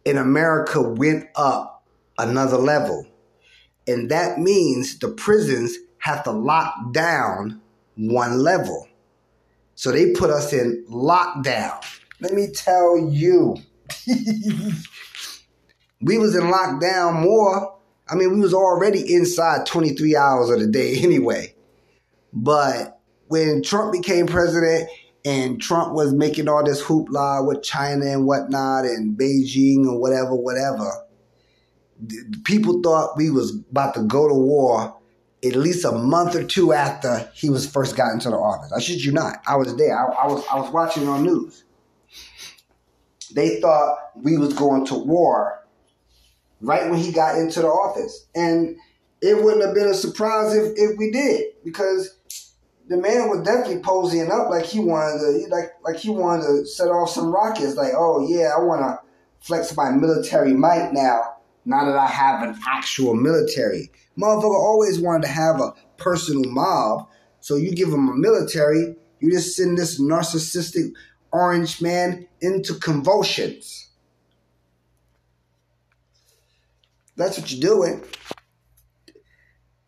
in 0.05 0.17
America 0.17 0.81
went 0.81 1.27
up 1.35 1.85
another 2.17 2.57
level. 2.57 3.05
And 3.87 4.09
that 4.11 4.39
means 4.39 4.99
the 4.99 5.09
prisons 5.09 5.75
have 5.99 6.23
to 6.23 6.31
lock 6.31 6.93
down 6.93 7.61
one 7.95 8.39
level. 8.39 8.87
So 9.75 9.91
they 9.91 10.11
put 10.11 10.29
us 10.29 10.53
in 10.53 10.85
lockdown. 10.89 11.83
Let 12.19 12.33
me 12.33 12.47
tell 12.53 12.97
you. 12.97 13.57
we 16.01 16.17
was 16.17 16.35
in 16.35 16.43
lockdown 16.43 17.21
more. 17.21 17.75
I 18.07 18.15
mean, 18.15 18.33
we 18.33 18.39
was 18.39 18.53
already 18.53 19.13
inside 19.13 19.65
23 19.65 20.15
hours 20.15 20.49
of 20.49 20.59
the 20.59 20.67
day 20.67 20.95
anyway. 21.01 21.55
But 22.33 22.99
when 23.27 23.63
Trump 23.63 23.91
became 23.91 24.27
president 24.27 24.89
and 25.25 25.61
Trump 25.61 25.93
was 25.93 26.13
making 26.13 26.47
all 26.47 26.63
this 26.63 26.81
hoopla 26.81 27.45
with 27.47 27.63
China 27.63 28.05
and 28.05 28.25
whatnot 28.25 28.85
and 28.85 29.17
Beijing 29.17 29.87
and 29.87 29.99
whatever, 29.99 30.35
whatever, 30.35 30.91
people 32.45 32.81
thought 32.81 33.17
we 33.17 33.29
was 33.29 33.55
about 33.71 33.93
to 33.95 34.03
go 34.03 34.27
to 34.27 34.33
war 34.33 34.95
at 35.43 35.55
least 35.55 35.85
a 35.85 35.91
month 35.91 36.35
or 36.35 36.43
two 36.43 36.73
after 36.73 37.29
he 37.33 37.49
was 37.49 37.69
first 37.69 37.95
got 37.95 38.11
into 38.11 38.29
the 38.29 38.35
office. 38.35 38.71
I 38.73 38.79
shit 38.79 39.03
you 39.03 39.11
not. 39.11 39.37
I 39.47 39.55
was 39.55 39.75
there. 39.77 39.97
I, 39.97 40.23
I 40.23 40.27
was 40.27 40.45
I 40.51 40.59
was 40.59 40.71
watching 40.71 41.07
on 41.07 41.23
news. 41.23 41.63
They 43.33 43.61
thought 43.61 43.97
we 44.15 44.37
was 44.37 44.53
going 44.53 44.85
to 44.87 44.95
war 44.95 45.65
right 46.61 46.89
when 46.89 46.99
he 46.99 47.11
got 47.11 47.37
into 47.37 47.61
the 47.61 47.67
office. 47.67 48.27
And 48.35 48.75
it 49.21 49.41
wouldn't 49.41 49.63
have 49.63 49.75
been 49.75 49.87
a 49.87 49.93
surprise 49.93 50.55
if, 50.55 50.73
if 50.75 50.97
we 50.97 51.11
did, 51.11 51.45
because 51.63 52.18
the 52.89 52.97
man 52.97 53.29
was 53.29 53.43
definitely 53.43 53.79
posing 53.79 54.31
up 54.31 54.49
like 54.49 54.65
he 54.65 54.79
wanted 54.79 55.19
to 55.19 55.47
like 55.49 55.73
like 55.83 55.97
he 55.97 56.09
wanted 56.09 56.43
to 56.43 56.65
set 56.65 56.87
off 56.87 57.11
some 57.11 57.31
rockets, 57.31 57.75
like, 57.75 57.93
oh 57.95 58.27
yeah, 58.27 58.51
I 58.57 58.61
wanna 58.61 58.99
flex 59.39 59.75
my 59.77 59.91
military 59.91 60.53
might 60.53 60.91
now, 60.91 61.37
now 61.65 61.85
that 61.85 61.95
I 61.95 62.07
have 62.07 62.41
an 62.41 62.59
actual 62.67 63.13
military. 63.13 63.91
Motherfucker 64.17 64.55
always 64.55 64.99
wanted 64.99 65.27
to 65.27 65.31
have 65.31 65.61
a 65.61 65.73
personal 65.97 66.51
mob. 66.51 67.07
So 67.41 67.55
you 67.55 67.73
give 67.73 67.89
him 67.89 68.09
a 68.09 68.15
military, 68.15 68.95
you 69.19 69.31
just 69.31 69.55
send 69.55 69.77
this 69.77 70.01
narcissistic 70.01 70.91
orange 71.31 71.81
man 71.81 72.27
into 72.41 72.73
convulsions. 72.73 73.87
That's 77.15 77.37
what 77.37 77.51
you're 77.51 77.61
doing. 77.61 78.03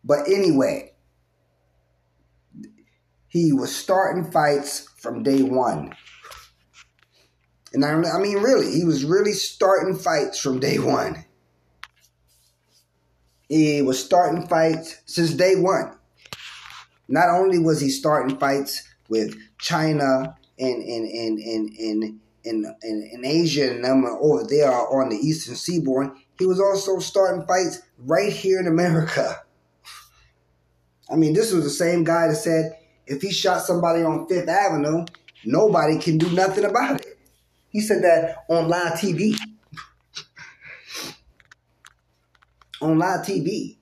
But 0.04 0.28
anyway, 0.28 0.91
he 3.32 3.50
was 3.50 3.74
starting 3.74 4.30
fights 4.30 4.86
from 4.98 5.22
day 5.22 5.42
one. 5.42 5.94
And 7.72 7.82
I, 7.82 7.92
I 7.92 8.18
mean, 8.18 8.36
really, 8.42 8.70
he 8.70 8.84
was 8.84 9.06
really 9.06 9.32
starting 9.32 9.96
fights 9.96 10.38
from 10.38 10.60
day 10.60 10.78
one. 10.78 11.24
He 13.48 13.80
was 13.80 14.04
starting 14.04 14.46
fights 14.46 15.00
since 15.06 15.32
day 15.32 15.56
one. 15.56 15.96
Not 17.08 17.30
only 17.30 17.58
was 17.58 17.80
he 17.80 17.88
starting 17.88 18.38
fights 18.38 18.86
with 19.08 19.34
China 19.58 20.36
and 20.58 20.82
and 20.82 21.08
and 21.08 21.38
and 21.38 21.70
and 21.78 22.20
in, 22.44 22.74
in, 22.82 23.10
in 23.14 23.24
Asia 23.24 23.70
and 23.70 23.82
them 23.82 24.04
over 24.04 24.44
there 24.44 24.70
on 24.70 25.08
the 25.08 25.16
eastern 25.16 25.54
seaboard, 25.54 26.10
he 26.38 26.44
was 26.44 26.60
also 26.60 26.98
starting 26.98 27.46
fights 27.46 27.80
right 27.96 28.32
here 28.32 28.60
in 28.60 28.66
America. 28.66 29.40
I 31.10 31.16
mean, 31.16 31.32
this 31.32 31.50
was 31.50 31.64
the 31.64 31.70
same 31.70 32.04
guy 32.04 32.28
that 32.28 32.36
said 32.36 32.76
if 33.06 33.22
he 33.22 33.32
shot 33.32 33.62
somebody 33.62 34.02
on 34.02 34.26
Fifth 34.26 34.48
Avenue, 34.48 35.04
nobody 35.44 35.98
can 35.98 36.18
do 36.18 36.30
nothing 36.30 36.64
about 36.64 37.00
it. 37.00 37.18
He 37.70 37.80
said 37.80 38.02
that 38.02 38.44
on 38.48 38.68
live 38.68 38.92
TV. 38.94 39.36
on 42.82 42.98
live 42.98 43.24
TV. 43.26 43.76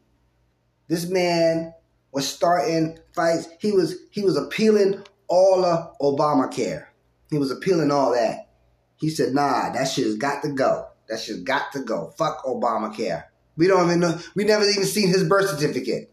This 0.89 1.09
man 1.09 1.75
was 2.13 2.29
starting 2.29 2.99
fights. 3.15 3.49
He 3.61 3.73
was 3.73 3.97
he 4.11 4.23
was 4.23 4.37
appealing 4.37 5.03
all 5.29 5.65
of 5.65 5.97
Obamacare. 5.99 6.87
He 7.31 7.39
was 7.39 7.51
appealing 7.51 7.91
all 7.91 8.13
that. 8.13 8.49
He 8.97 9.09
said, 9.09 9.33
nah, 9.33 9.73
that 9.73 9.85
shit 9.85 10.05
has 10.05 10.17
got 10.17 10.43
to 10.43 10.51
go. 10.51 10.87
That 11.09 11.21
shit's 11.21 11.41
got 11.41 11.73
to 11.73 11.81
go. 11.81 12.13
Fuck 12.19 12.45
Obamacare. 12.45 13.25
We 13.57 13.67
don't 13.67 13.87
even 13.87 14.01
know. 14.01 14.19
We 14.35 14.45
never 14.45 14.65
even 14.65 14.85
seen 14.85 15.09
his 15.09 15.25
birth 15.25 15.49
certificate. 15.49 16.13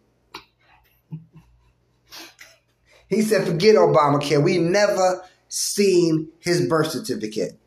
He 3.10 3.22
said, 3.22 3.48
forget 3.48 3.76
Obamacare. 3.76 4.44
We 4.44 4.58
never 4.58 5.24
seen 5.48 6.30
his 6.40 6.68
birth 6.68 6.92
certificate. 6.92 7.60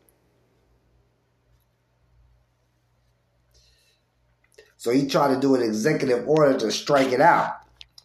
So 4.77 4.91
he 4.91 5.07
tried 5.07 5.33
to 5.35 5.39
do 5.39 5.55
an 5.55 5.61
executive 5.61 6.27
order 6.27 6.57
to 6.57 6.71
strike 6.71 7.11
it 7.11 7.21
out. 7.21 7.53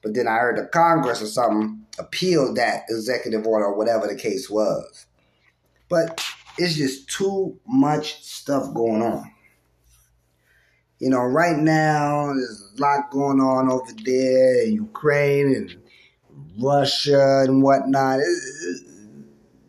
But 0.03 0.15
then 0.15 0.29
I 0.29 0.37
heard 0.37 0.59
the 0.59 0.67
Congress 0.67 1.23
or 1.23 1.27
something 1.27 1.87
appealed 1.99 2.57
that 2.57 2.85
executive 2.89 3.47
order 3.47 3.67
or 3.67 3.77
whatever 3.77 4.07
the 4.07 4.15
case 4.15 4.51
was. 4.51 5.07
But 5.89 6.23
it's 6.59 6.75
just 6.75 7.09
too 7.09 7.59
much 7.67 8.23
stuff 8.23 8.75
going 8.75 9.03
on. 9.03 9.31
You 10.99 11.11
know, 11.11 11.21
right 11.21 11.57
now 11.57 12.33
there's 12.35 12.73
a 12.77 12.81
lot 12.81 13.11
going 13.11 13.41
on 13.41 13.71
over 13.71 13.93
there 14.05 14.65
in 14.65 14.75
Ukraine 14.75 15.55
and 15.55 15.77
Russia 16.59 17.45
and 17.47 17.63
whatnot. 17.63 18.19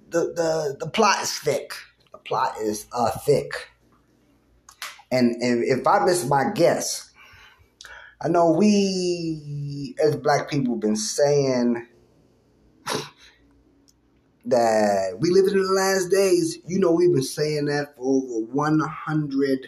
the 0.09 0.33
the 0.35 0.77
the 0.79 0.89
plot 0.89 1.21
is 1.21 1.37
thick. 1.39 1.73
The 2.11 2.17
plot 2.19 2.55
is 2.61 2.87
uh, 2.93 3.11
thick. 3.11 3.69
And, 5.11 5.41
and 5.41 5.63
if 5.63 5.87
I 5.87 6.03
miss 6.05 6.27
my 6.27 6.51
guess, 6.53 7.11
I 8.21 8.27
know 8.27 8.51
we 8.51 9.95
as 10.03 10.15
black 10.15 10.49
people 10.49 10.75
been 10.75 10.95
saying 10.95 11.87
that 14.45 15.17
we 15.19 15.29
live 15.29 15.47
in 15.47 15.61
the 15.61 15.71
last 15.71 16.09
days. 16.09 16.57
You 16.65 16.79
know, 16.79 16.91
we've 16.91 17.13
been 17.13 17.23
saying 17.23 17.65
that 17.65 17.95
for 17.95 18.03
over 18.03 18.45
100 18.51 19.67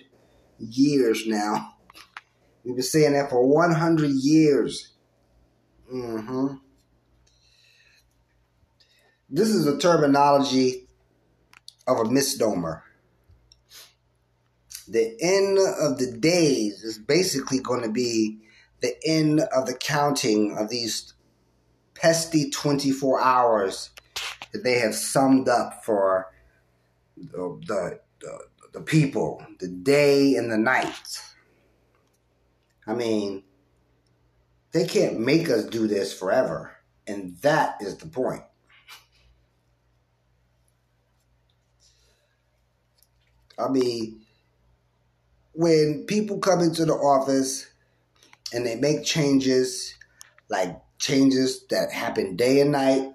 years 0.57 1.25
now. 1.25 1.75
We've 2.63 2.75
been 2.75 2.83
saying 2.83 3.13
that 3.13 3.29
for 3.29 3.45
100 3.45 4.09
years. 4.09 4.93
Mm-hmm. 5.93 6.55
This 9.31 9.49
is 9.49 9.67
a 9.67 9.77
terminology 9.77 10.87
of 11.85 11.99
a 11.99 12.09
misnomer. 12.09 12.83
The 14.87 15.15
end 15.21 15.59
of 15.59 15.99
the 15.99 16.17
days 16.17 16.83
is 16.83 16.97
basically 16.97 17.59
going 17.59 17.83
to 17.83 17.91
be 17.91 18.39
the 18.81 18.95
end 19.05 19.41
of 19.55 19.67
the 19.67 19.75
counting 19.75 20.57
of 20.57 20.69
these 20.69 21.13
pesky 21.93 22.49
24 22.49 23.21
hours 23.21 23.91
that 24.51 24.63
they 24.63 24.79
have 24.79 24.95
summed 24.95 25.47
up 25.47 25.85
for 25.85 26.31
the, 27.15 27.59
the, 27.67 27.99
the, 28.21 28.39
the 28.73 28.81
people, 28.81 29.45
the 29.59 29.67
day 29.67 30.35
and 30.35 30.51
the 30.51 30.57
night. 30.57 31.21
I 32.87 32.95
mean, 32.95 33.43
they 34.71 34.87
can't 34.87 35.19
make 35.19 35.49
us 35.49 35.65
do 35.65 35.85
this 35.85 36.17
forever. 36.17 36.77
And 37.05 37.37
that 37.37 37.75
is 37.79 37.97
the 37.97 38.07
point. 38.07 38.43
I 43.59 43.69
mean, 43.69 44.21
when 45.53 46.05
people 46.07 46.39
come 46.39 46.61
into 46.61 46.85
the 46.85 46.93
office 46.93 47.67
and 48.53 48.65
they 48.65 48.75
make 48.75 49.03
changes 49.03 49.95
like 50.49 50.81
changes 50.97 51.65
that 51.69 51.91
happen 51.91 52.35
day 52.35 52.59
and 52.59 52.71
night. 52.71 53.13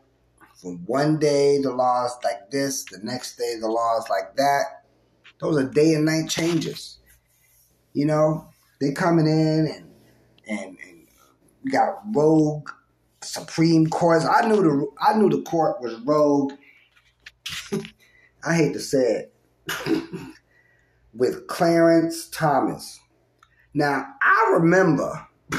From 0.57 0.79
one 0.87 1.19
day 1.19 1.59
the 1.61 1.71
laws 1.71 2.17
like 2.25 2.51
this, 2.51 2.85
the 2.85 2.99
next 3.03 3.37
day 3.37 3.57
the 3.61 3.69
laws 3.69 4.09
like 4.09 4.37
that. 4.37 4.85
Those 5.41 5.59
are 5.59 5.69
day 5.69 5.95
and 5.95 6.07
night 6.07 6.29
changes. 6.31 6.99
You 7.93 8.07
know, 8.07 8.49
they 8.81 8.93
coming 8.93 9.27
in 9.27 9.67
and 9.67 9.91
and, 10.49 10.79
and 10.87 11.73
got 11.73 11.99
rogue 12.15 12.71
Supreme 13.23 13.89
Courts. 13.89 14.25
I 14.25 14.49
knew 14.49 14.63
the 14.63 14.87
I 15.01 15.15
knew 15.19 15.29
the 15.29 15.43
court 15.43 15.81
was 15.81 16.01
rogue. 16.01 16.53
I 18.47 18.55
hate 18.55 18.73
to 18.75 18.81
say 18.81 18.99
it. 18.99 19.34
With 21.15 21.47
Clarence 21.47 22.29
Thomas. 22.29 23.01
Now 23.73 24.07
I 24.21 24.51
remember 24.55 25.27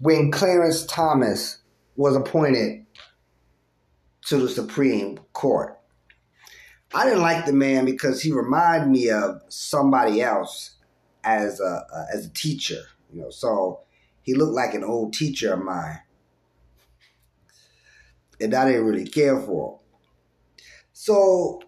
when 0.00 0.30
Clarence 0.30 0.86
Thomas 0.86 1.58
was 1.96 2.16
appointed 2.16 2.84
to 4.26 4.38
the 4.38 4.48
Supreme 4.48 5.18
Court. 5.32 5.78
I 6.94 7.04
didn't 7.04 7.22
like 7.22 7.44
the 7.44 7.52
man 7.52 7.84
because 7.84 8.22
he 8.22 8.32
reminded 8.32 8.88
me 8.88 9.10
of 9.10 9.42
somebody 9.48 10.22
else 10.22 10.76
as 11.24 11.60
a 11.60 11.84
as 12.12 12.26
a 12.26 12.30
teacher, 12.30 12.82
you 13.12 13.20
know. 13.20 13.30
So 13.30 13.80
he 14.22 14.34
looked 14.34 14.54
like 14.54 14.74
an 14.74 14.84
old 14.84 15.12
teacher 15.12 15.54
of 15.54 15.64
mine, 15.64 16.00
and 18.40 18.54
I 18.54 18.66
didn't 18.66 18.84
really 18.84 19.06
care 19.06 19.40
for 19.40 19.72
him. 19.72 19.78
So 20.92 21.60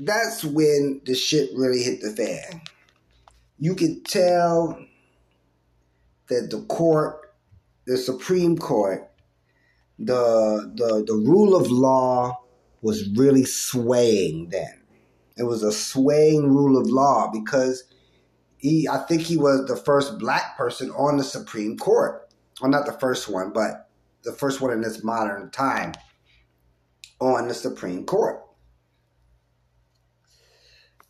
that's 0.00 0.44
when 0.44 1.00
the 1.04 1.14
shit 1.14 1.50
really 1.54 1.82
hit 1.82 2.00
the 2.00 2.10
fan. 2.10 2.62
You 3.58 3.74
could 3.74 4.04
tell 4.04 4.78
that 6.28 6.50
the 6.50 6.62
court, 6.62 7.34
the 7.86 7.96
Supreme 7.96 8.56
Court, 8.58 9.10
the 9.98 10.72
the 10.74 11.04
the 11.06 11.14
rule 11.14 11.54
of 11.54 11.70
law 11.70 12.40
was 12.82 13.08
really 13.16 13.44
swaying 13.44 14.48
then. 14.50 14.82
It 15.36 15.44
was 15.44 15.62
a 15.62 15.72
swaying 15.72 16.52
rule 16.52 16.80
of 16.80 16.88
law 16.88 17.30
because 17.32 17.84
he 18.58 18.88
I 18.88 18.98
think 18.98 19.22
he 19.22 19.36
was 19.36 19.66
the 19.66 19.76
first 19.76 20.18
black 20.18 20.56
person 20.56 20.90
on 20.90 21.16
the 21.16 21.24
Supreme 21.24 21.78
Court. 21.78 22.28
Well 22.60 22.70
not 22.70 22.86
the 22.86 22.92
first 22.92 23.28
one, 23.28 23.52
but 23.52 23.88
the 24.24 24.32
first 24.32 24.60
one 24.60 24.72
in 24.72 24.80
this 24.80 25.04
modern 25.04 25.50
time 25.50 25.92
on 27.20 27.46
the 27.48 27.54
Supreme 27.54 28.04
Court. 28.04 28.43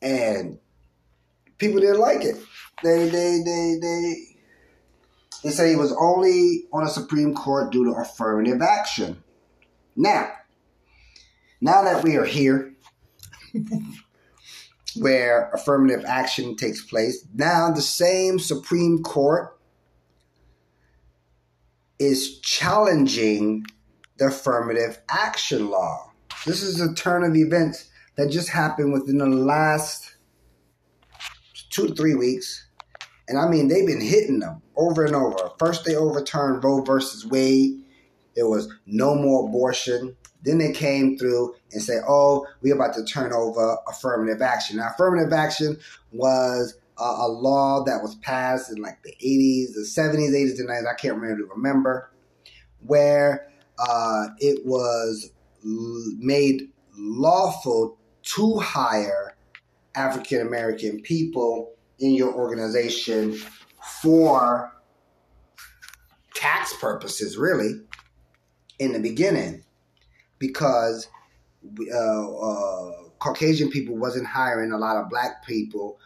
And 0.05 0.59
people 1.57 1.81
didn't 1.81 1.99
like 1.99 2.23
it. 2.23 2.37
They 2.83 3.09
they 3.09 3.41
they 3.43 3.79
they 3.81 4.15
they 5.43 5.51
say 5.51 5.71
he 5.71 5.77
was 5.77 5.95
only 5.99 6.65
on 6.73 6.85
the 6.85 6.91
Supreme 6.91 7.35
Court 7.35 7.73
due 7.73 7.87
to 7.87 7.93
affirmative 7.93 8.61
action. 8.61 9.23
Now, 9.97 10.31
now 11.61 11.83
that 11.83 12.05
we 12.05 12.17
are 12.17 12.25
here, 12.25 12.75
where 14.97 15.51
affirmative 15.55 16.05
action 16.07 16.57
takes 16.57 16.83
place, 16.85 17.27
now 17.35 17.71
the 17.71 17.83
same 17.83 18.39
Supreme 18.39 19.03
Court 19.03 19.59
is 21.99 22.41
challenging 22.41 23.65
the 24.19 24.27
affirmative 24.27 25.01
action 25.09 25.71
law. 25.71 26.11
This 26.45 26.63
is 26.63 26.81
a 26.81 26.95
turn 26.95 27.25
of 27.25 27.35
events 27.35 27.89
that 28.17 28.31
just 28.31 28.49
happened 28.49 28.93
within 28.93 29.19
the 29.19 29.27
last 29.27 30.17
two 31.71 31.89
to 31.89 31.95
three 31.95 32.15
weeks. 32.15 32.67
And 33.29 33.39
I 33.39 33.49
mean, 33.49 33.69
they've 33.69 33.87
been 33.87 34.01
hitting 34.01 34.41
them 34.41 34.63
over 34.77 35.05
and 35.05 35.15
over. 35.15 35.51
First, 35.59 35.85
they 35.85 35.97
overturned 35.97 36.63
Roe 36.63 36.83
versus 36.83 37.27
Wade. 37.27 37.83
There 38.37 38.49
was 38.49 38.73
no 38.87 39.15
more 39.15 39.49
abortion. 39.49 40.17
Then 40.43 40.59
they 40.59 40.73
came 40.73 41.17
through 41.17 41.55
and 41.73 41.83
said, 41.83 42.03
oh, 42.07 42.47
we're 42.61 42.75
about 42.75 42.95
to 42.95 43.05
turn 43.05 43.33
over 43.33 43.79
affirmative 43.89 44.43
action. 44.43 44.77
Now, 44.77 44.91
affirmative 44.93 45.33
action 45.33 45.79
was 46.13 46.77
a, 46.99 47.03
a 47.03 47.29
law 47.29 47.83
that 47.85 48.03
was 48.03 48.15
passed 48.17 48.71
in 48.71 48.83
like 48.83 49.03
the 49.03 49.15
80s, 49.25 49.73
the 49.73 49.87
70s, 49.89 50.33
80s, 50.33 50.59
and 50.61 50.69
90s. 50.69 50.91
I 50.91 50.95
can't 50.95 51.19
really 51.19 51.43
remember. 51.43 52.11
Where 52.87 53.49
uh, 53.79 54.27
it 54.39 54.67
was 54.67 55.31
made 55.65 56.69
lawful 56.97 57.99
to 58.25 58.59
hire 58.59 59.37
African 59.95 60.41
American 60.41 61.01
people 61.01 61.73
in 61.99 62.15
your 62.15 62.35
organization 62.35 63.39
for 64.03 64.73
tax 66.35 66.75
purposes, 66.81 67.37
really, 67.37 67.81
in 68.79 68.93
the 68.93 68.99
beginning, 68.99 69.63
because 70.39 71.07
uh, 71.93 72.37
uh, 72.37 72.91
Caucasian 73.19 73.71
people 73.71 73.97
wasn't 73.97 74.27
hiring 74.27 74.73
a 74.73 74.79
lot 74.79 74.97
of 74.97 75.09
black 75.09 75.45
people 75.47 75.99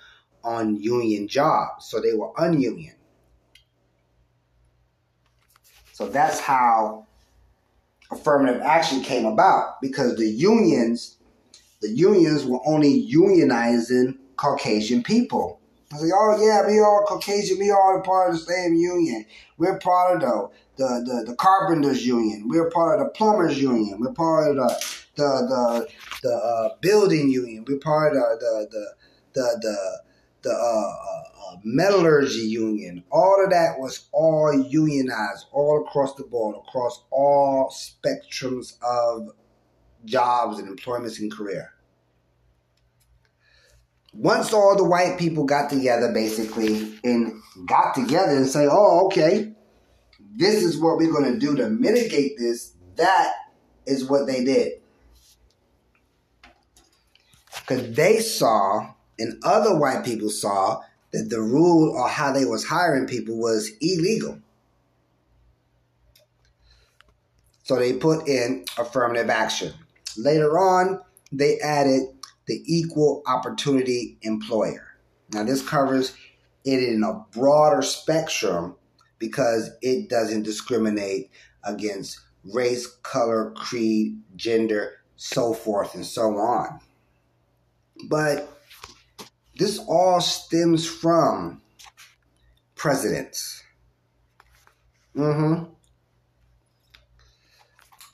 on 0.44 0.76
union 0.76 1.28
jobs, 1.28 1.88
so 1.88 2.00
they 2.00 2.14
were 2.14 2.32
ununion. 2.34 2.94
So 5.92 6.08
that's 6.08 6.38
how 6.38 7.06
affirmative 8.10 8.62
action 8.62 9.02
came 9.02 9.26
about 9.26 9.80
because 9.82 10.16
the 10.16 10.28
unions, 10.28 11.17
the 11.80 11.90
unions 11.90 12.44
were 12.44 12.60
only 12.66 13.08
unionizing 13.10 14.18
Caucasian 14.36 15.02
people. 15.02 15.60
I 15.90 15.94
was 15.94 16.02
like, 16.02 16.12
oh 16.14 16.44
yeah, 16.44 16.66
we 16.66 16.80
all 16.80 17.04
Caucasian, 17.06 17.58
we 17.58 17.70
all 17.70 18.02
part 18.04 18.30
of 18.30 18.36
the 18.36 18.52
same 18.52 18.74
union. 18.74 19.24
We're 19.56 19.78
part 19.78 20.16
of 20.16 20.20
the 20.20 20.50
the, 20.76 21.04
the, 21.04 21.30
the 21.30 21.36
carpenters 21.36 22.06
union. 22.06 22.46
We're 22.46 22.70
part 22.70 23.00
of 23.00 23.06
the 23.06 23.10
plumbers 23.12 23.60
union. 23.60 23.98
We're 23.98 24.12
part 24.12 24.50
of 24.50 24.56
the 24.56 24.68
the 25.16 25.24
the, 25.24 25.88
the 26.22 26.34
uh, 26.34 26.68
building 26.80 27.30
union. 27.30 27.64
We're 27.66 27.78
part 27.78 28.12
of 28.16 28.38
the 28.38 28.68
the 28.70 28.94
the 29.34 29.58
the, 29.62 30.00
the 30.42 30.50
uh, 30.50 31.52
uh, 31.52 31.56
metallurgy 31.64 32.40
union. 32.40 33.02
All 33.10 33.42
of 33.42 33.50
that 33.50 33.78
was 33.78 34.08
all 34.12 34.52
unionized, 34.52 35.46
all 35.52 35.84
across 35.86 36.14
the 36.14 36.24
board, 36.24 36.56
across 36.56 37.02
all 37.10 37.70
spectrums 37.70 38.74
of 38.82 39.30
jobs 40.04 40.58
and 40.58 40.68
employments 40.68 41.18
and 41.20 41.32
career 41.32 41.72
once 44.18 44.52
all 44.52 44.76
the 44.76 44.84
white 44.84 45.18
people 45.18 45.44
got 45.44 45.70
together 45.70 46.12
basically 46.12 46.98
and 47.04 47.40
got 47.66 47.94
together 47.94 48.36
and 48.36 48.46
say, 48.46 48.66
oh, 48.68 49.06
okay, 49.06 49.52
this 50.36 50.62
is 50.62 50.78
what 50.78 50.96
we're 50.96 51.12
going 51.12 51.32
to 51.32 51.38
do 51.38 51.54
to 51.56 51.68
mitigate 51.68 52.36
this, 52.36 52.72
that 52.96 53.32
is 53.86 54.04
what 54.08 54.26
they 54.26 54.44
did. 54.44 54.72
Because 57.60 57.94
they 57.94 58.18
saw, 58.18 58.92
and 59.18 59.40
other 59.44 59.78
white 59.78 60.04
people 60.04 60.30
saw, 60.30 60.82
that 61.12 61.30
the 61.30 61.40
rule 61.40 61.90
or 61.96 62.08
how 62.08 62.32
they 62.32 62.44
was 62.44 62.64
hiring 62.64 63.06
people 63.06 63.38
was 63.38 63.70
illegal. 63.80 64.38
So 67.62 67.76
they 67.76 67.92
put 67.92 68.26
in 68.26 68.64
affirmative 68.78 69.30
action. 69.30 69.74
Later 70.18 70.58
on, 70.58 71.00
they 71.30 71.58
added 71.60 72.02
the 72.46 72.62
equal 72.66 73.22
opportunity 73.26 74.18
employer. 74.22 74.96
Now, 75.32 75.44
this 75.44 75.66
covers 75.66 76.16
it 76.64 76.82
in 76.82 77.04
a 77.04 77.24
broader 77.32 77.82
spectrum 77.82 78.74
because 79.18 79.70
it 79.82 80.08
doesn't 80.08 80.42
discriminate 80.42 81.30
against 81.64 82.20
race, 82.44 82.86
color, 83.02 83.52
creed, 83.52 84.18
gender, 84.36 84.94
so 85.16 85.52
forth 85.52 85.94
and 85.94 86.06
so 86.06 86.36
on. 86.36 86.80
But 88.08 88.60
this 89.56 89.78
all 89.88 90.20
stems 90.20 90.86
from 90.86 91.60
presidents. 92.74 93.62
Mm-hmm. 95.16 95.64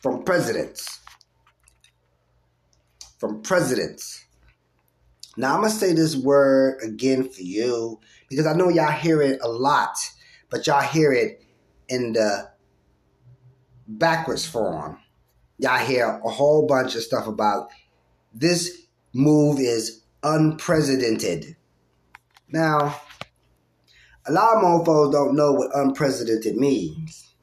From 0.01 0.23
presidents. 0.25 1.01
From 3.25 3.41
presidents. 3.41 4.23
Now 5.39 5.55
I'm 5.55 5.63
gonna 5.63 5.73
say 5.73 5.95
this 5.95 6.15
word 6.15 6.83
again 6.83 7.27
for 7.27 7.41
you 7.41 7.99
because 8.29 8.47
I 8.47 8.53
know 8.53 8.69
y'all 8.69 8.93
hear 8.93 9.23
it 9.23 9.41
a 9.41 9.49
lot, 9.49 9.97
but 10.51 10.67
y'all 10.67 10.83
hear 10.83 11.11
it 11.11 11.43
in 11.89 12.13
the 12.13 12.51
backwards 13.89 14.45
form. 14.45 14.99
Y'all 15.57 15.79
hear 15.79 16.21
a 16.23 16.29
whole 16.29 16.67
bunch 16.67 16.97
of 16.97 17.03
stuff 17.03 17.27
about 17.27 17.71
this 18.35 18.83
move 19.15 19.59
is 19.59 20.03
unprecedented. 20.23 21.57
Now, 22.51 23.01
a 24.27 24.33
lot 24.33 24.59
of 24.59 24.63
mofos 24.63 25.11
don't 25.13 25.35
know 25.35 25.53
what 25.53 25.71
unprecedented 25.75 26.57
means. 26.57 27.35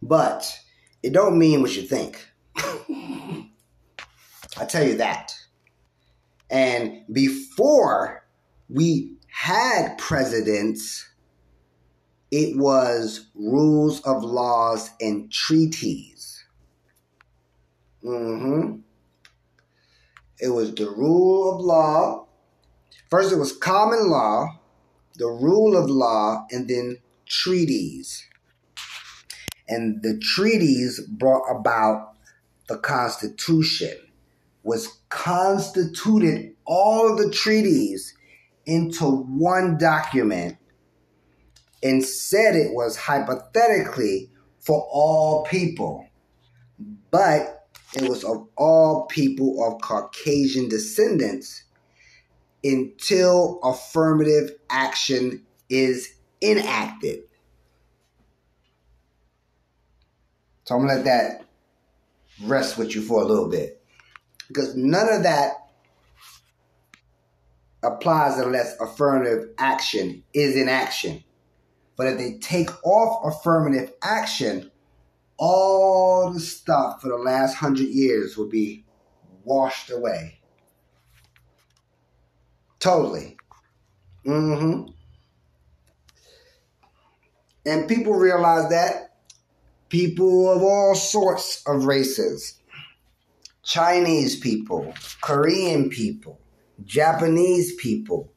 But 0.00 0.56
it 1.02 1.12
don't 1.12 1.36
mean 1.36 1.62
what 1.62 1.74
you 1.74 1.82
think. 1.82 2.29
I 4.58 4.64
tell 4.68 4.86
you 4.86 4.96
that. 4.98 5.34
And 6.50 7.02
before 7.12 8.24
we 8.68 9.14
had 9.28 9.96
presidents, 9.98 11.08
it 12.30 12.56
was 12.56 13.26
rules 13.34 14.00
of 14.02 14.22
laws 14.22 14.90
and 15.00 15.32
treaties. 15.32 16.44
Mm-hmm. 18.04 18.80
It 20.40 20.48
was 20.48 20.74
the 20.74 20.90
rule 20.90 21.54
of 21.54 21.60
law. 21.60 22.26
First, 23.10 23.32
it 23.32 23.36
was 23.36 23.56
common 23.56 24.08
law, 24.08 24.60
the 25.16 25.26
rule 25.26 25.76
of 25.76 25.90
law, 25.90 26.46
and 26.50 26.68
then 26.68 26.98
treaties. 27.26 28.26
And 29.68 30.02
the 30.02 30.18
treaties 30.18 31.00
brought 31.00 31.44
about 31.50 32.09
the 32.70 32.78
Constitution, 32.78 33.96
was 34.62 35.00
constituted 35.08 36.54
all 36.64 37.16
the 37.16 37.28
treaties 37.28 38.14
into 38.64 39.04
one 39.04 39.76
document 39.76 40.56
and 41.82 42.04
said 42.04 42.54
it 42.54 42.72
was 42.72 42.96
hypothetically 42.96 44.30
for 44.60 44.86
all 44.88 45.44
people, 45.44 46.06
but 47.10 47.66
it 47.96 48.08
was 48.08 48.22
of 48.22 48.46
all 48.56 49.06
people 49.06 49.64
of 49.66 49.80
Caucasian 49.82 50.68
descendants 50.68 51.64
until 52.62 53.58
affirmative 53.64 54.52
action 54.70 55.44
is 55.68 56.14
enacted. 56.40 57.22
So 60.66 60.76
I'm 60.76 60.82
gonna 60.82 60.94
let 60.96 61.04
that 61.06 61.49
rest 62.44 62.78
with 62.78 62.94
you 62.94 63.02
for 63.02 63.22
a 63.22 63.24
little 63.24 63.48
bit. 63.48 63.82
Because 64.48 64.74
none 64.76 65.08
of 65.08 65.22
that 65.22 65.52
applies 67.82 68.38
unless 68.38 68.78
affirmative 68.80 69.50
action 69.58 70.22
is 70.34 70.56
in 70.56 70.68
action. 70.68 71.22
But 71.96 72.08
if 72.08 72.18
they 72.18 72.38
take 72.38 72.70
off 72.84 73.34
affirmative 73.34 73.92
action, 74.02 74.70
all 75.36 76.30
the 76.32 76.40
stuff 76.40 77.00
for 77.00 77.08
the 77.08 77.16
last 77.16 77.54
hundred 77.54 77.88
years 77.88 78.36
will 78.36 78.48
be 78.48 78.84
washed 79.44 79.90
away. 79.90 80.40
Totally. 82.78 83.36
Mm-hmm. 84.26 84.90
And 87.66 87.88
people 87.88 88.14
realize 88.14 88.70
that 88.70 89.09
people 89.90 90.50
of 90.50 90.62
all 90.62 90.94
sorts 90.94 91.62
of 91.66 91.84
races. 91.84 92.56
Chinese 93.62 94.36
people, 94.40 94.94
Korean 95.20 95.90
people, 95.90 96.40
Japanese 96.84 97.74
people, 97.74 98.32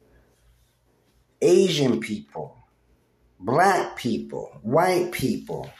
Asian 1.40 1.98
people, 1.98 2.56
black 3.40 3.96
people, 3.96 4.58
white 4.62 5.12
people, 5.12 5.70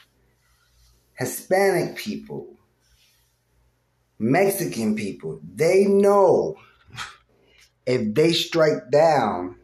Hispanic 1.18 1.96
people, 1.96 2.56
Mexican 4.18 4.96
people, 4.96 5.40
they 5.54 5.84
know 5.84 6.56
if 7.86 8.14
they 8.14 8.32
strike 8.32 8.90
down 8.90 9.56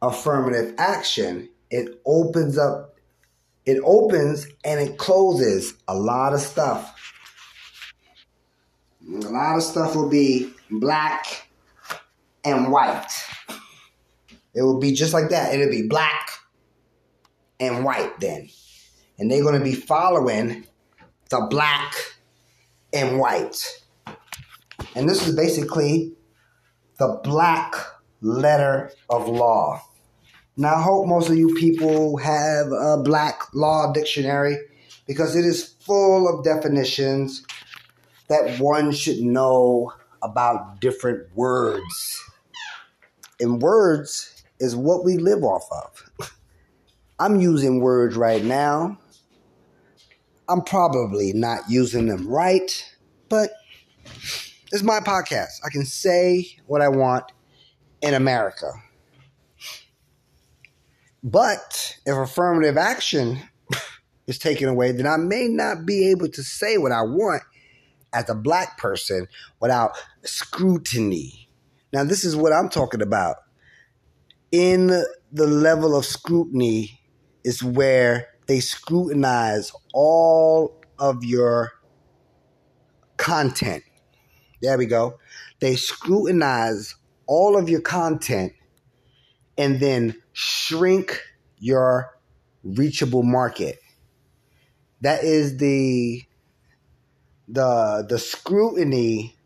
affirmative 0.00 0.74
action, 0.78 1.48
it 1.70 2.00
opens 2.06 2.56
up, 2.56 2.91
it 3.64 3.80
opens 3.84 4.46
and 4.64 4.80
it 4.80 4.98
closes 4.98 5.74
a 5.86 5.94
lot 5.94 6.32
of 6.32 6.40
stuff. 6.40 6.98
A 9.08 9.28
lot 9.28 9.56
of 9.56 9.62
stuff 9.62 9.94
will 9.94 10.08
be 10.08 10.52
black 10.70 11.48
and 12.44 12.72
white. 12.72 13.10
It 14.54 14.62
will 14.62 14.78
be 14.78 14.92
just 14.92 15.12
like 15.12 15.30
that. 15.30 15.54
It'll 15.54 15.70
be 15.70 15.86
black 15.86 16.30
and 17.60 17.84
white 17.84 18.20
then. 18.20 18.48
And 19.18 19.30
they're 19.30 19.42
going 19.42 19.58
to 19.58 19.64
be 19.64 19.74
following 19.74 20.66
the 21.30 21.46
black 21.48 21.94
and 22.92 23.18
white. 23.18 23.64
And 24.94 25.08
this 25.08 25.26
is 25.26 25.34
basically 25.34 26.12
the 26.98 27.20
black 27.22 27.74
letter 28.20 28.92
of 29.08 29.28
law. 29.28 29.82
Now, 30.62 30.76
I 30.76 30.82
hope 30.82 31.08
most 31.08 31.28
of 31.28 31.36
you 31.36 31.52
people 31.56 32.18
have 32.18 32.70
a 32.70 32.96
black 32.96 33.52
law 33.52 33.92
dictionary 33.92 34.56
because 35.08 35.34
it 35.34 35.44
is 35.44 35.74
full 35.80 36.28
of 36.28 36.44
definitions 36.44 37.44
that 38.28 38.60
one 38.60 38.92
should 38.92 39.18
know 39.18 39.92
about 40.22 40.80
different 40.80 41.26
words. 41.34 42.22
And 43.40 43.60
words 43.60 44.44
is 44.60 44.76
what 44.76 45.04
we 45.04 45.16
live 45.16 45.42
off 45.42 45.66
of. 45.72 46.30
I'm 47.18 47.40
using 47.40 47.80
words 47.80 48.14
right 48.14 48.44
now. 48.44 48.96
I'm 50.48 50.62
probably 50.62 51.32
not 51.32 51.62
using 51.68 52.06
them 52.06 52.28
right, 52.28 52.88
but 53.28 53.50
it's 54.70 54.84
my 54.84 55.00
podcast. 55.00 55.58
I 55.66 55.70
can 55.72 55.84
say 55.84 56.56
what 56.66 56.80
I 56.80 56.86
want 56.86 57.24
in 58.00 58.14
America. 58.14 58.70
But 61.22 61.96
if 62.04 62.16
affirmative 62.16 62.76
action 62.76 63.40
is 64.26 64.38
taken 64.38 64.68
away, 64.68 64.92
then 64.92 65.06
I 65.06 65.16
may 65.16 65.48
not 65.48 65.86
be 65.86 66.10
able 66.10 66.28
to 66.28 66.42
say 66.42 66.78
what 66.78 66.92
I 66.92 67.02
want 67.02 67.42
as 68.12 68.28
a 68.28 68.34
black 68.34 68.76
person 68.78 69.28
without 69.60 69.92
scrutiny. 70.24 71.48
Now, 71.92 72.04
this 72.04 72.24
is 72.24 72.34
what 72.34 72.52
I'm 72.52 72.68
talking 72.68 73.02
about. 73.02 73.36
In 74.50 74.88
the 75.32 75.46
level 75.46 75.96
of 75.96 76.04
scrutiny 76.04 77.00
is 77.44 77.62
where 77.62 78.28
they 78.46 78.60
scrutinize 78.60 79.72
all 79.94 80.82
of 80.98 81.24
your 81.24 81.72
content. 83.16 83.82
There 84.60 84.76
we 84.76 84.86
go. 84.86 85.18
They 85.60 85.76
scrutinize 85.76 86.94
all 87.26 87.56
of 87.56 87.68
your 87.68 87.80
content 87.80 88.52
and 89.56 89.80
then 89.80 90.21
shrink 90.32 91.20
your 91.58 92.16
reachable 92.62 93.22
market. 93.22 93.78
That 95.00 95.24
is 95.24 95.56
the 95.58 96.22
the 97.48 98.06
the 98.08 98.18
scrutiny 98.18 99.36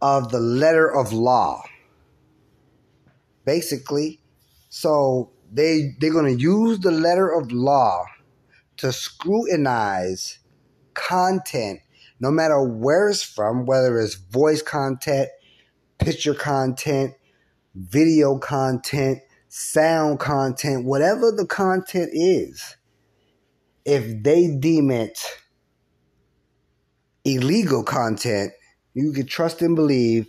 of 0.00 0.30
the 0.30 0.40
letter 0.40 0.88
of 0.88 1.12
law. 1.12 1.62
Basically, 3.44 4.20
so 4.70 5.30
they 5.52 5.94
they're 6.00 6.12
going 6.12 6.36
to 6.36 6.42
use 6.42 6.80
the 6.80 6.90
letter 6.90 7.28
of 7.30 7.52
law 7.52 8.04
to 8.78 8.92
scrutinize 8.92 10.38
content 10.94 11.80
no 12.20 12.30
matter 12.30 12.62
where 12.62 13.10
it's 13.10 13.22
from, 13.22 13.66
whether 13.66 13.98
it's 14.00 14.14
voice 14.14 14.62
content, 14.62 15.28
picture 15.98 16.34
content, 16.34 17.14
video 17.74 18.38
content, 18.38 19.20
sound 19.56 20.18
content, 20.18 20.84
whatever 20.84 21.30
the 21.30 21.46
content 21.46 22.10
is, 22.12 22.76
if 23.84 24.20
they 24.24 24.48
deem 24.48 24.90
it 24.90 25.20
illegal 27.24 27.84
content, 27.84 28.52
you 28.94 29.12
can 29.12 29.26
trust 29.26 29.62
and 29.62 29.76
believe 29.76 30.26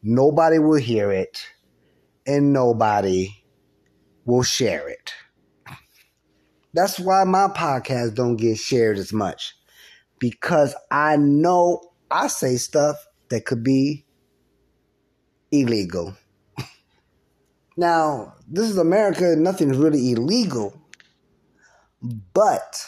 nobody 0.00 0.60
will 0.60 0.78
hear 0.78 1.10
it 1.10 1.44
and 2.24 2.52
nobody 2.52 3.30
will 4.26 4.44
share 4.44 4.88
it. 4.88 5.12
That's 6.72 7.00
why 7.00 7.24
my 7.24 7.48
podcast 7.48 8.14
don't 8.14 8.36
get 8.36 8.58
shared 8.58 8.96
as 8.96 9.12
much 9.12 9.56
because 10.20 10.76
I 10.88 11.16
know 11.16 11.80
I 12.12 12.28
say 12.28 12.58
stuff 12.58 13.04
that 13.28 13.44
could 13.44 13.64
be 13.64 14.06
illegal. 15.50 16.16
Now, 17.76 18.34
this 18.48 18.68
is 18.68 18.78
America, 18.78 19.34
nothing's 19.36 19.76
really 19.76 20.12
illegal, 20.12 20.76
but 22.34 22.86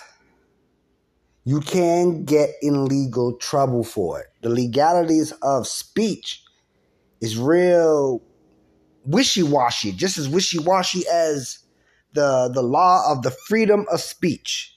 you 1.44 1.60
can 1.60 2.24
get 2.24 2.50
in 2.62 2.86
legal 2.86 3.34
trouble 3.36 3.84
for 3.84 4.20
it. 4.20 4.26
The 4.42 4.48
legalities 4.48 5.32
of 5.42 5.66
speech 5.66 6.42
is 7.20 7.38
real 7.38 8.22
wishy-washy, 9.04 9.92
just 9.92 10.18
as 10.18 10.28
wishy-washy 10.28 11.04
as 11.12 11.58
the 12.14 12.50
the 12.52 12.62
law 12.62 13.10
of 13.10 13.22
the 13.22 13.30
freedom 13.30 13.86
of 13.92 14.00
speech. 14.00 14.74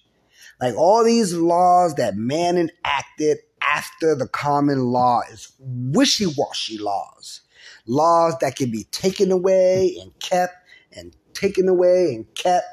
Like 0.60 0.76
all 0.76 1.04
these 1.04 1.34
laws 1.34 1.96
that 1.96 2.16
man 2.16 2.58
enacted 2.58 3.38
after 3.62 4.16
the 4.16 4.28
common 4.28 4.86
law 4.88 5.22
is 5.32 5.52
wishy-washy 5.60 6.80
laws. 6.80 7.42
Laws 7.88 8.36
that 8.42 8.56
can 8.56 8.72
be 8.72 8.84
taken 8.86 9.32
away 9.32 9.98
and 10.02 10.18
kept 10.20 10.54
and 10.96 11.16
taken 11.34 11.68
away 11.70 12.16
and 12.16 12.34
kept 12.36 12.66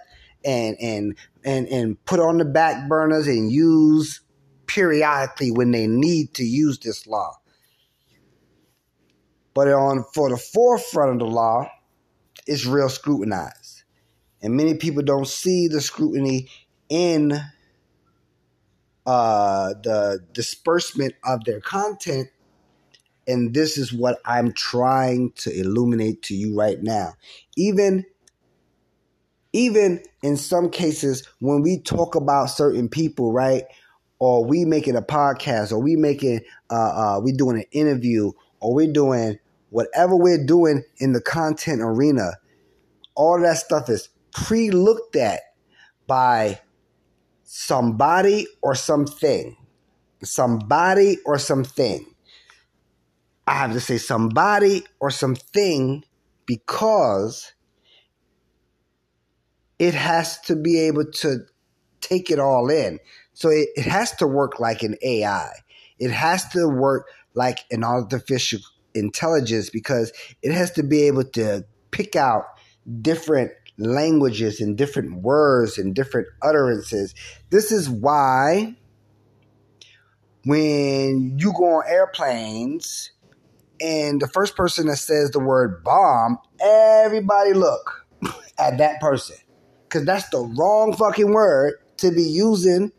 and 0.44 0.76
and 0.80 1.16
and 1.44 1.68
and 1.68 2.04
put 2.04 2.20
on 2.20 2.38
the 2.38 2.44
back 2.44 2.88
burners 2.88 3.26
and 3.26 3.50
use 3.50 4.20
periodically 4.66 5.50
when 5.50 5.70
they 5.70 5.86
need 5.86 6.34
to 6.34 6.44
use 6.44 6.78
this 6.80 7.06
law. 7.06 7.36
But 9.54 9.68
on 9.68 10.04
for 10.14 10.30
the 10.30 10.36
forefront 10.36 11.12
of 11.12 11.18
the 11.20 11.32
law 11.32 11.68
it's 12.46 12.66
real 12.66 12.88
scrutinized. 12.88 13.84
And 14.42 14.54
many 14.54 14.74
people 14.74 15.02
don't 15.02 15.26
see 15.26 15.68
the 15.68 15.80
scrutiny 15.80 16.48
in 16.88 17.32
uh, 19.06 19.74
the 19.82 20.24
disbursement 20.32 21.14
of 21.24 21.44
their 21.44 21.60
content. 21.60 22.28
And 23.26 23.54
this 23.54 23.78
is 23.78 23.92
what 23.92 24.20
I'm 24.24 24.52
trying 24.52 25.32
to 25.36 25.58
illuminate 25.58 26.22
to 26.22 26.34
you 26.34 26.56
right 26.56 26.82
now. 26.82 27.14
Even 27.56 28.04
even 29.52 30.02
in 30.22 30.36
some 30.36 30.68
cases 30.68 31.26
when 31.38 31.62
we 31.62 31.78
talk 31.78 32.16
about 32.16 32.46
certain 32.46 32.88
people, 32.88 33.32
right? 33.32 33.64
Or 34.18 34.44
we 34.44 34.64
making 34.64 34.96
a 34.96 35.02
podcast, 35.02 35.70
or 35.70 35.78
we 35.78 35.96
making 35.96 36.40
uh, 36.70 36.74
uh 36.74 37.20
we 37.22 37.32
doing 37.32 37.58
an 37.58 37.66
interview, 37.72 38.32
or 38.60 38.74
we're 38.74 38.92
doing 38.92 39.38
whatever 39.70 40.16
we're 40.16 40.44
doing 40.44 40.82
in 40.98 41.12
the 41.12 41.20
content 41.20 41.80
arena, 41.82 42.32
all 43.14 43.40
that 43.40 43.56
stuff 43.56 43.88
is 43.88 44.08
pre-looked 44.32 45.16
at 45.16 45.40
by 46.06 46.60
somebody 47.42 48.46
or 48.62 48.74
something. 48.74 49.56
Somebody 50.22 51.18
or 51.26 51.38
something. 51.38 52.13
I 53.46 53.54
have 53.54 53.72
to 53.72 53.80
say 53.80 53.98
somebody 53.98 54.84
or 55.00 55.10
something 55.10 56.04
because 56.46 57.52
it 59.78 59.94
has 59.94 60.40
to 60.42 60.56
be 60.56 60.80
able 60.80 61.04
to 61.04 61.40
take 62.00 62.30
it 62.30 62.38
all 62.38 62.70
in. 62.70 62.98
So 63.32 63.48
it, 63.48 63.68
it 63.76 63.86
has 63.86 64.12
to 64.16 64.26
work 64.26 64.60
like 64.60 64.82
an 64.82 64.96
AI. 65.02 65.50
It 65.98 66.10
has 66.10 66.48
to 66.50 66.68
work 66.68 67.08
like 67.34 67.60
an 67.70 67.84
artificial 67.84 68.60
intelligence 68.94 69.70
because 69.70 70.12
it 70.42 70.52
has 70.52 70.70
to 70.72 70.82
be 70.82 71.02
able 71.02 71.24
to 71.24 71.64
pick 71.90 72.16
out 72.16 72.44
different 73.00 73.50
languages 73.76 74.60
and 74.60 74.76
different 74.78 75.22
words 75.22 75.78
and 75.78 75.94
different 75.94 76.28
utterances. 76.42 77.14
This 77.50 77.72
is 77.72 77.90
why 77.90 78.76
when 80.44 81.38
you 81.38 81.52
go 81.52 81.76
on 81.76 81.84
airplanes 81.88 83.10
and 83.80 84.20
the 84.20 84.28
first 84.28 84.56
person 84.56 84.86
that 84.86 84.96
says 84.96 85.30
the 85.30 85.40
word 85.40 85.82
bomb, 85.84 86.38
everybody 86.60 87.52
look 87.52 88.06
at 88.58 88.78
that 88.78 89.00
person 89.00 89.36
because 89.84 90.04
that's 90.04 90.28
the 90.30 90.38
wrong 90.58 90.94
fucking 90.94 91.32
word 91.32 91.74
to 91.98 92.10
be 92.10 92.22
using 92.22 92.92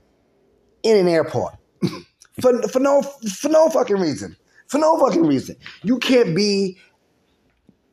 in 0.84 0.98
an 0.98 1.08
airport 1.08 1.56
for 2.42 2.62
for 2.70 2.80
no 2.80 3.02
for 3.02 3.50
no 3.50 3.70
fucking 3.70 3.98
reason. 3.98 4.36
For 4.68 4.80
no 4.80 4.98
fucking 5.00 5.26
reason. 5.26 5.58
You 5.84 6.00
can't 6.00 6.36
be 6.36 6.78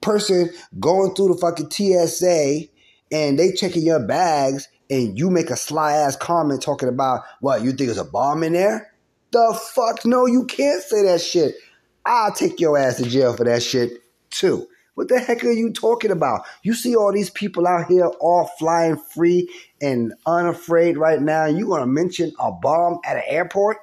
person 0.01 0.51
going 0.81 1.15
through 1.15 1.35
the 1.35 1.39
fucking 1.39 1.71
TSA 1.71 2.69
and 3.13 3.39
they 3.39 3.53
checking 3.53 3.85
your 3.85 4.01
bags 4.01 4.69
and 4.91 5.19
you 5.19 5.31
make 5.31 5.51
a 5.51 5.57
sly 5.57 5.93
ass 5.93 6.17
comment 6.17 6.63
talking 6.63 6.89
about 6.89 7.23
what 7.41 7.63
you 7.63 7.73
think 7.73 7.91
is 7.91 7.99
a 7.99 8.05
bomb 8.05 8.43
in 8.43 8.55
there? 8.55 8.91
The 9.33 9.59
fuck 9.75 10.05
no, 10.05 10.27
you 10.27 10.45
can't 10.47 10.83
say 10.83 11.03
that 11.05 11.21
shit. 11.21 11.55
I'll 12.05 12.33
take 12.33 12.61
your 12.61 12.79
ass 12.79 12.97
to 12.97 13.05
jail 13.05 13.35
for 13.35 13.45
that 13.45 13.63
shit 13.63 14.03
too. 14.31 14.67
What 14.95 15.09
the 15.09 15.19
heck 15.21 15.43
are 15.45 15.51
you 15.51 15.73
talking 15.73 16.11
about? 16.11 16.43
You 16.63 16.75
see 16.75 16.95
all 16.95 17.13
these 17.13 17.31
people 17.31 17.67
out 17.67 17.87
here 17.87 18.07
all 18.21 18.51
flying 18.59 18.97
free 18.97 19.49
and 19.81 20.13
unafraid 20.27 20.99
right 20.99 21.21
now. 21.21 21.47
You 21.47 21.67
gonna 21.69 21.87
mention 21.87 22.33
a 22.39 22.53
bomb 22.53 22.99
at 23.05 23.17
an 23.17 23.23
airport? 23.27 23.79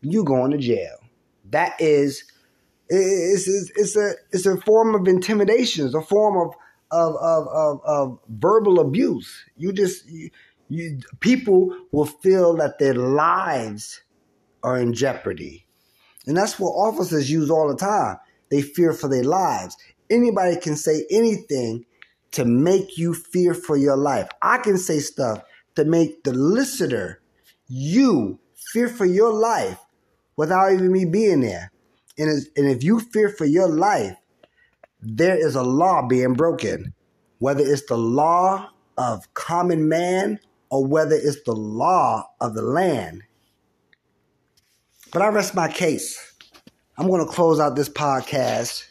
You 0.00 0.24
going 0.24 0.52
to 0.52 0.58
jail. 0.58 0.96
That 1.50 1.78
is, 1.80 2.24
it's, 2.88 3.48
it's, 3.48 3.70
it's 3.76 3.96
a 3.96 4.12
it's 4.32 4.46
a 4.46 4.56
form 4.58 4.94
of 4.94 5.06
intimidation. 5.06 5.86
It's 5.86 5.94
a 5.94 6.02
form 6.02 6.38
of 6.38 6.54
of 6.90 7.16
of 7.16 7.48
of, 7.48 7.80
of 7.84 8.18
verbal 8.28 8.80
abuse. 8.80 9.30
You 9.56 9.72
just 9.72 10.08
you, 10.08 10.30
you 10.68 11.00
people 11.20 11.76
will 11.92 12.06
feel 12.06 12.56
that 12.56 12.78
their 12.78 12.94
lives 12.94 14.00
are 14.62 14.78
in 14.78 14.94
jeopardy, 14.94 15.66
and 16.28 16.36
that's 16.36 16.60
what 16.60 16.70
officers 16.70 17.30
use 17.30 17.50
all 17.50 17.68
the 17.68 17.76
time. 17.76 18.18
They 18.50 18.62
fear 18.62 18.92
for 18.92 19.08
their 19.08 19.24
lives 19.24 19.76
anybody 20.10 20.56
can 20.56 20.76
say 20.76 21.06
anything 21.10 21.84
to 22.32 22.44
make 22.44 22.98
you 22.98 23.14
fear 23.14 23.54
for 23.54 23.76
your 23.76 23.96
life. 23.96 24.28
I 24.42 24.58
can 24.58 24.78
say 24.78 25.00
stuff 25.00 25.42
to 25.76 25.84
make 25.84 26.24
the 26.24 26.32
listener, 26.32 27.20
you, 27.66 28.38
fear 28.54 28.88
for 28.88 29.06
your 29.06 29.32
life 29.32 29.78
without 30.36 30.72
even 30.72 30.92
me 30.92 31.04
being 31.04 31.40
there. 31.40 31.72
And, 32.18 32.28
and 32.56 32.68
if 32.68 32.82
you 32.82 33.00
fear 33.00 33.28
for 33.28 33.44
your 33.44 33.68
life, 33.68 34.16
there 35.00 35.36
is 35.36 35.54
a 35.54 35.62
law 35.62 36.06
being 36.06 36.34
broken, 36.34 36.92
whether 37.38 37.64
it's 37.64 37.86
the 37.86 37.96
law 37.96 38.70
of 38.96 39.32
common 39.34 39.88
man 39.88 40.40
or 40.70 40.84
whether 40.84 41.14
it's 41.14 41.42
the 41.44 41.54
law 41.54 42.28
of 42.40 42.54
the 42.54 42.62
land. 42.62 43.22
But 45.12 45.22
I 45.22 45.28
rest 45.28 45.54
my 45.54 45.68
case. 45.68 46.34
I'm 46.98 47.06
going 47.06 47.24
to 47.24 47.32
close 47.32 47.60
out 47.60 47.76
this 47.76 47.88
podcast 47.88 48.84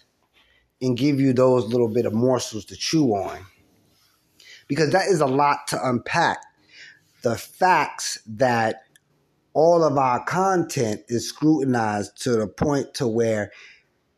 and 0.82 0.98
give 0.98 1.20
you 1.20 1.34
those 1.34 1.66
little 1.66 1.90
bit 1.90 2.06
of 2.06 2.14
morsels 2.14 2.66
to 2.66 2.76
chew 2.76 3.12
on. 3.12 3.40
Because 4.68 4.92
that 4.92 5.08
is 5.08 5.22
a 5.22 5.28
lot 5.28 5.68
to 5.68 5.88
unpack. 5.88 6.40
The 7.22 7.36
facts 7.36 8.20
that 8.28 8.84
all 9.54 9.84
of 9.84 9.98
our 9.98 10.24
content 10.24 11.02
is 11.08 11.30
scrutinized 11.30 12.22
to 12.24 12.32
the 12.32 12.48
point 12.48 12.94
to 12.96 13.08
where 13.08 13.52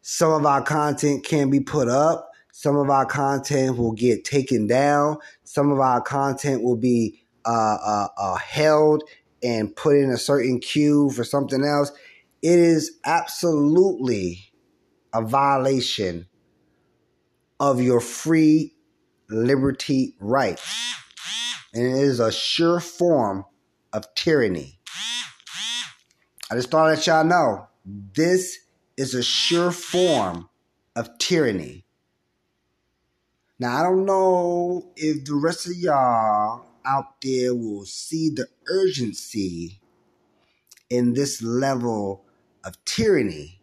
some 0.01 0.31
of 0.31 0.45
our 0.45 0.61
content 0.61 1.25
can 1.25 1.49
be 1.49 1.59
put 1.59 1.87
up, 1.87 2.31
some 2.51 2.77
of 2.77 2.89
our 2.89 3.05
content 3.05 3.77
will 3.77 3.91
get 3.91 4.23
taken 4.23 4.67
down, 4.67 5.17
some 5.43 5.71
of 5.71 5.79
our 5.79 6.01
content 6.01 6.63
will 6.63 6.75
be 6.77 7.23
uh, 7.45 7.77
uh, 7.81 8.07
uh, 8.17 8.35
held 8.35 9.03
and 9.43 9.75
put 9.75 9.95
in 9.95 10.09
a 10.09 10.17
certain 10.17 10.59
queue 10.59 11.09
for 11.11 11.23
something 11.23 11.63
else. 11.63 11.91
It 12.41 12.59
is 12.59 12.99
absolutely 13.05 14.51
a 15.13 15.21
violation 15.21 16.27
of 17.59 17.81
your 17.81 17.99
free 17.99 18.75
liberty 19.29 20.15
right. 20.19 20.59
And 21.73 21.85
it 21.85 22.03
is 22.03 22.19
a 22.19 22.31
sure 22.31 22.79
form 22.79 23.45
of 23.93 24.13
tyranny. 24.15 24.79
I 26.51 26.55
just 26.55 26.71
thought 26.71 26.95
that 26.95 27.05
y'all 27.05 27.23
know 27.23 27.67
this 27.85 28.59
is 28.97 29.13
a 29.13 29.23
sure 29.23 29.71
form 29.71 30.49
of 30.95 31.17
tyranny. 31.19 31.85
Now, 33.59 33.77
I 33.77 33.83
don't 33.83 34.05
know 34.05 34.91
if 34.95 35.25
the 35.25 35.35
rest 35.35 35.67
of 35.67 35.73
y'all 35.75 36.65
out 36.89 37.21
there 37.21 37.53
will 37.53 37.85
see 37.85 38.29
the 38.29 38.47
urgency 38.67 39.79
in 40.89 41.13
this 41.13 41.41
level 41.41 42.25
of 42.63 42.83
tyranny 42.85 43.61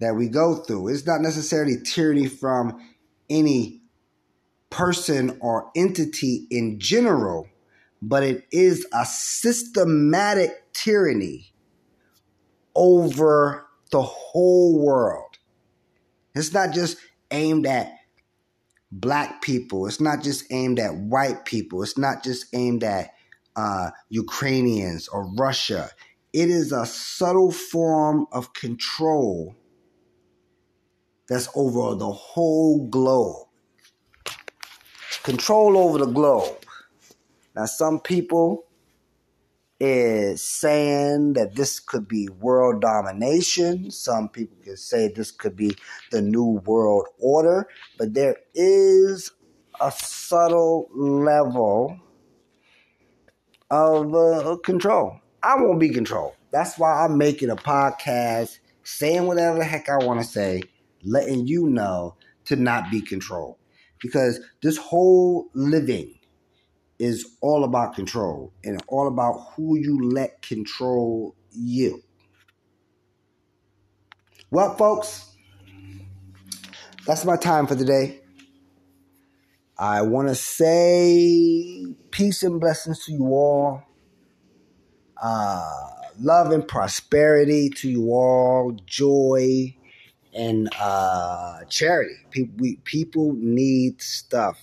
that 0.00 0.14
we 0.14 0.28
go 0.28 0.54
through. 0.54 0.88
It's 0.88 1.06
not 1.06 1.20
necessarily 1.20 1.76
tyranny 1.82 2.28
from 2.28 2.80
any 3.28 3.82
person 4.70 5.36
or 5.40 5.70
entity 5.74 6.46
in 6.50 6.78
general, 6.78 7.48
but 8.00 8.22
it 8.22 8.46
is 8.52 8.86
a 8.92 9.04
systematic 9.04 10.72
tyranny 10.72 11.52
over 12.76 13.66
the 13.90 14.02
whole 14.02 14.84
world. 14.84 15.38
It's 16.34 16.52
not 16.52 16.72
just 16.72 16.98
aimed 17.30 17.66
at 17.66 17.97
black 18.90 19.42
people. 19.42 19.86
It's 19.86 20.00
not 20.00 20.22
just 20.22 20.44
aimed 20.52 20.78
at 20.78 20.94
white 20.96 21.44
people. 21.44 21.82
It's 21.82 21.98
not 21.98 22.22
just 22.24 22.46
aimed 22.54 22.84
at 22.84 23.12
uh, 23.56 23.90
Ukrainians 24.08 25.08
or 25.08 25.30
Russia. 25.36 25.90
It 26.32 26.50
is 26.50 26.72
a 26.72 26.86
subtle 26.86 27.50
form 27.50 28.26
of 28.32 28.52
control 28.52 29.56
that's 31.28 31.48
over 31.54 31.94
the 31.94 32.10
whole 32.10 32.86
globe. 32.88 33.46
Control 35.22 35.76
over 35.76 35.98
the 35.98 36.06
globe. 36.06 36.64
Now, 37.54 37.66
some 37.66 38.00
people 38.00 38.67
is 39.80 40.42
saying 40.42 41.34
that 41.34 41.54
this 41.54 41.78
could 41.78 42.08
be 42.08 42.28
world 42.28 42.82
domination. 42.82 43.90
Some 43.90 44.28
people 44.28 44.56
can 44.62 44.76
say 44.76 45.08
this 45.08 45.30
could 45.30 45.56
be 45.56 45.76
the 46.10 46.20
new 46.20 46.60
world 46.64 47.06
order, 47.18 47.68
but 47.96 48.14
there 48.14 48.36
is 48.54 49.30
a 49.80 49.92
subtle 49.92 50.88
level 50.92 51.98
of 53.70 54.14
uh, 54.14 54.56
control. 54.64 55.20
I 55.42 55.56
won't 55.56 55.78
be 55.78 55.90
controlled. 55.90 56.34
That's 56.50 56.78
why 56.78 57.04
I'm 57.04 57.18
making 57.18 57.50
a 57.50 57.56
podcast, 57.56 58.58
saying 58.82 59.26
whatever 59.26 59.58
the 59.58 59.64
heck 59.64 59.88
I 59.88 59.98
want 59.98 60.20
to 60.20 60.26
say 60.26 60.62
letting 61.04 61.46
you 61.46 61.68
know 61.68 62.16
to 62.46 62.56
not 62.56 62.90
be 62.90 63.00
controlled. 63.00 63.56
Because 64.00 64.40
this 64.62 64.76
whole 64.76 65.48
living 65.54 66.18
is 66.98 67.36
all 67.40 67.64
about 67.64 67.94
control 67.94 68.52
and 68.64 68.82
all 68.88 69.08
about 69.08 69.52
who 69.54 69.76
you 69.76 70.10
let 70.10 70.42
control 70.42 71.34
you. 71.52 72.02
Well, 74.50 74.76
folks, 74.76 75.34
that's 77.06 77.24
my 77.24 77.36
time 77.36 77.66
for 77.66 77.76
today. 77.76 78.20
I 79.78 80.02
want 80.02 80.28
to 80.28 80.34
say 80.34 81.86
peace 82.10 82.42
and 82.42 82.60
blessings 82.60 83.04
to 83.04 83.12
you 83.12 83.26
all. 83.26 83.82
Uh, 85.22 85.70
love 86.18 86.50
and 86.50 86.66
prosperity 86.66 87.70
to 87.70 87.88
you 87.88 88.10
all. 88.10 88.76
Joy 88.86 89.76
and 90.34 90.68
uh, 90.80 91.64
charity. 91.68 92.14
People, 92.30 92.54
we, 92.58 92.76
people 92.84 93.34
need 93.38 94.02
stuff. 94.02 94.58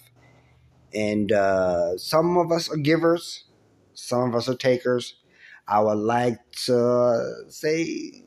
And 0.95 1.31
uh, 1.31 1.97
some 1.97 2.37
of 2.37 2.51
us 2.51 2.71
are 2.71 2.77
givers, 2.77 3.43
some 3.93 4.29
of 4.29 4.35
us 4.35 4.47
are 4.47 4.55
takers. 4.55 5.17
I 5.67 5.81
would 5.81 5.97
like 5.97 6.39
to 6.65 7.45
say, 7.49 8.23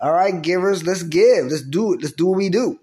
all 0.00 0.12
right, 0.12 0.40
givers, 0.40 0.86
let's 0.86 1.02
give. 1.02 1.46
Let's 1.46 1.62
do 1.62 1.92
it. 1.92 2.02
Let's 2.02 2.14
do 2.14 2.28
what 2.28 2.38
we 2.38 2.48
do. 2.48 2.80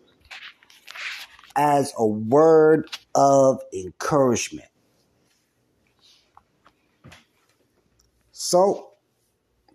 As 1.55 1.93
a 1.97 2.05
word 2.05 2.89
of 3.15 3.61
encouragement. 3.73 4.69
So, 8.31 8.91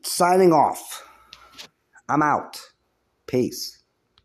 signing 0.03 0.53
off. 0.53 1.03
I'm 2.09 2.23
out. 2.23 2.61
Peace. 3.27 3.82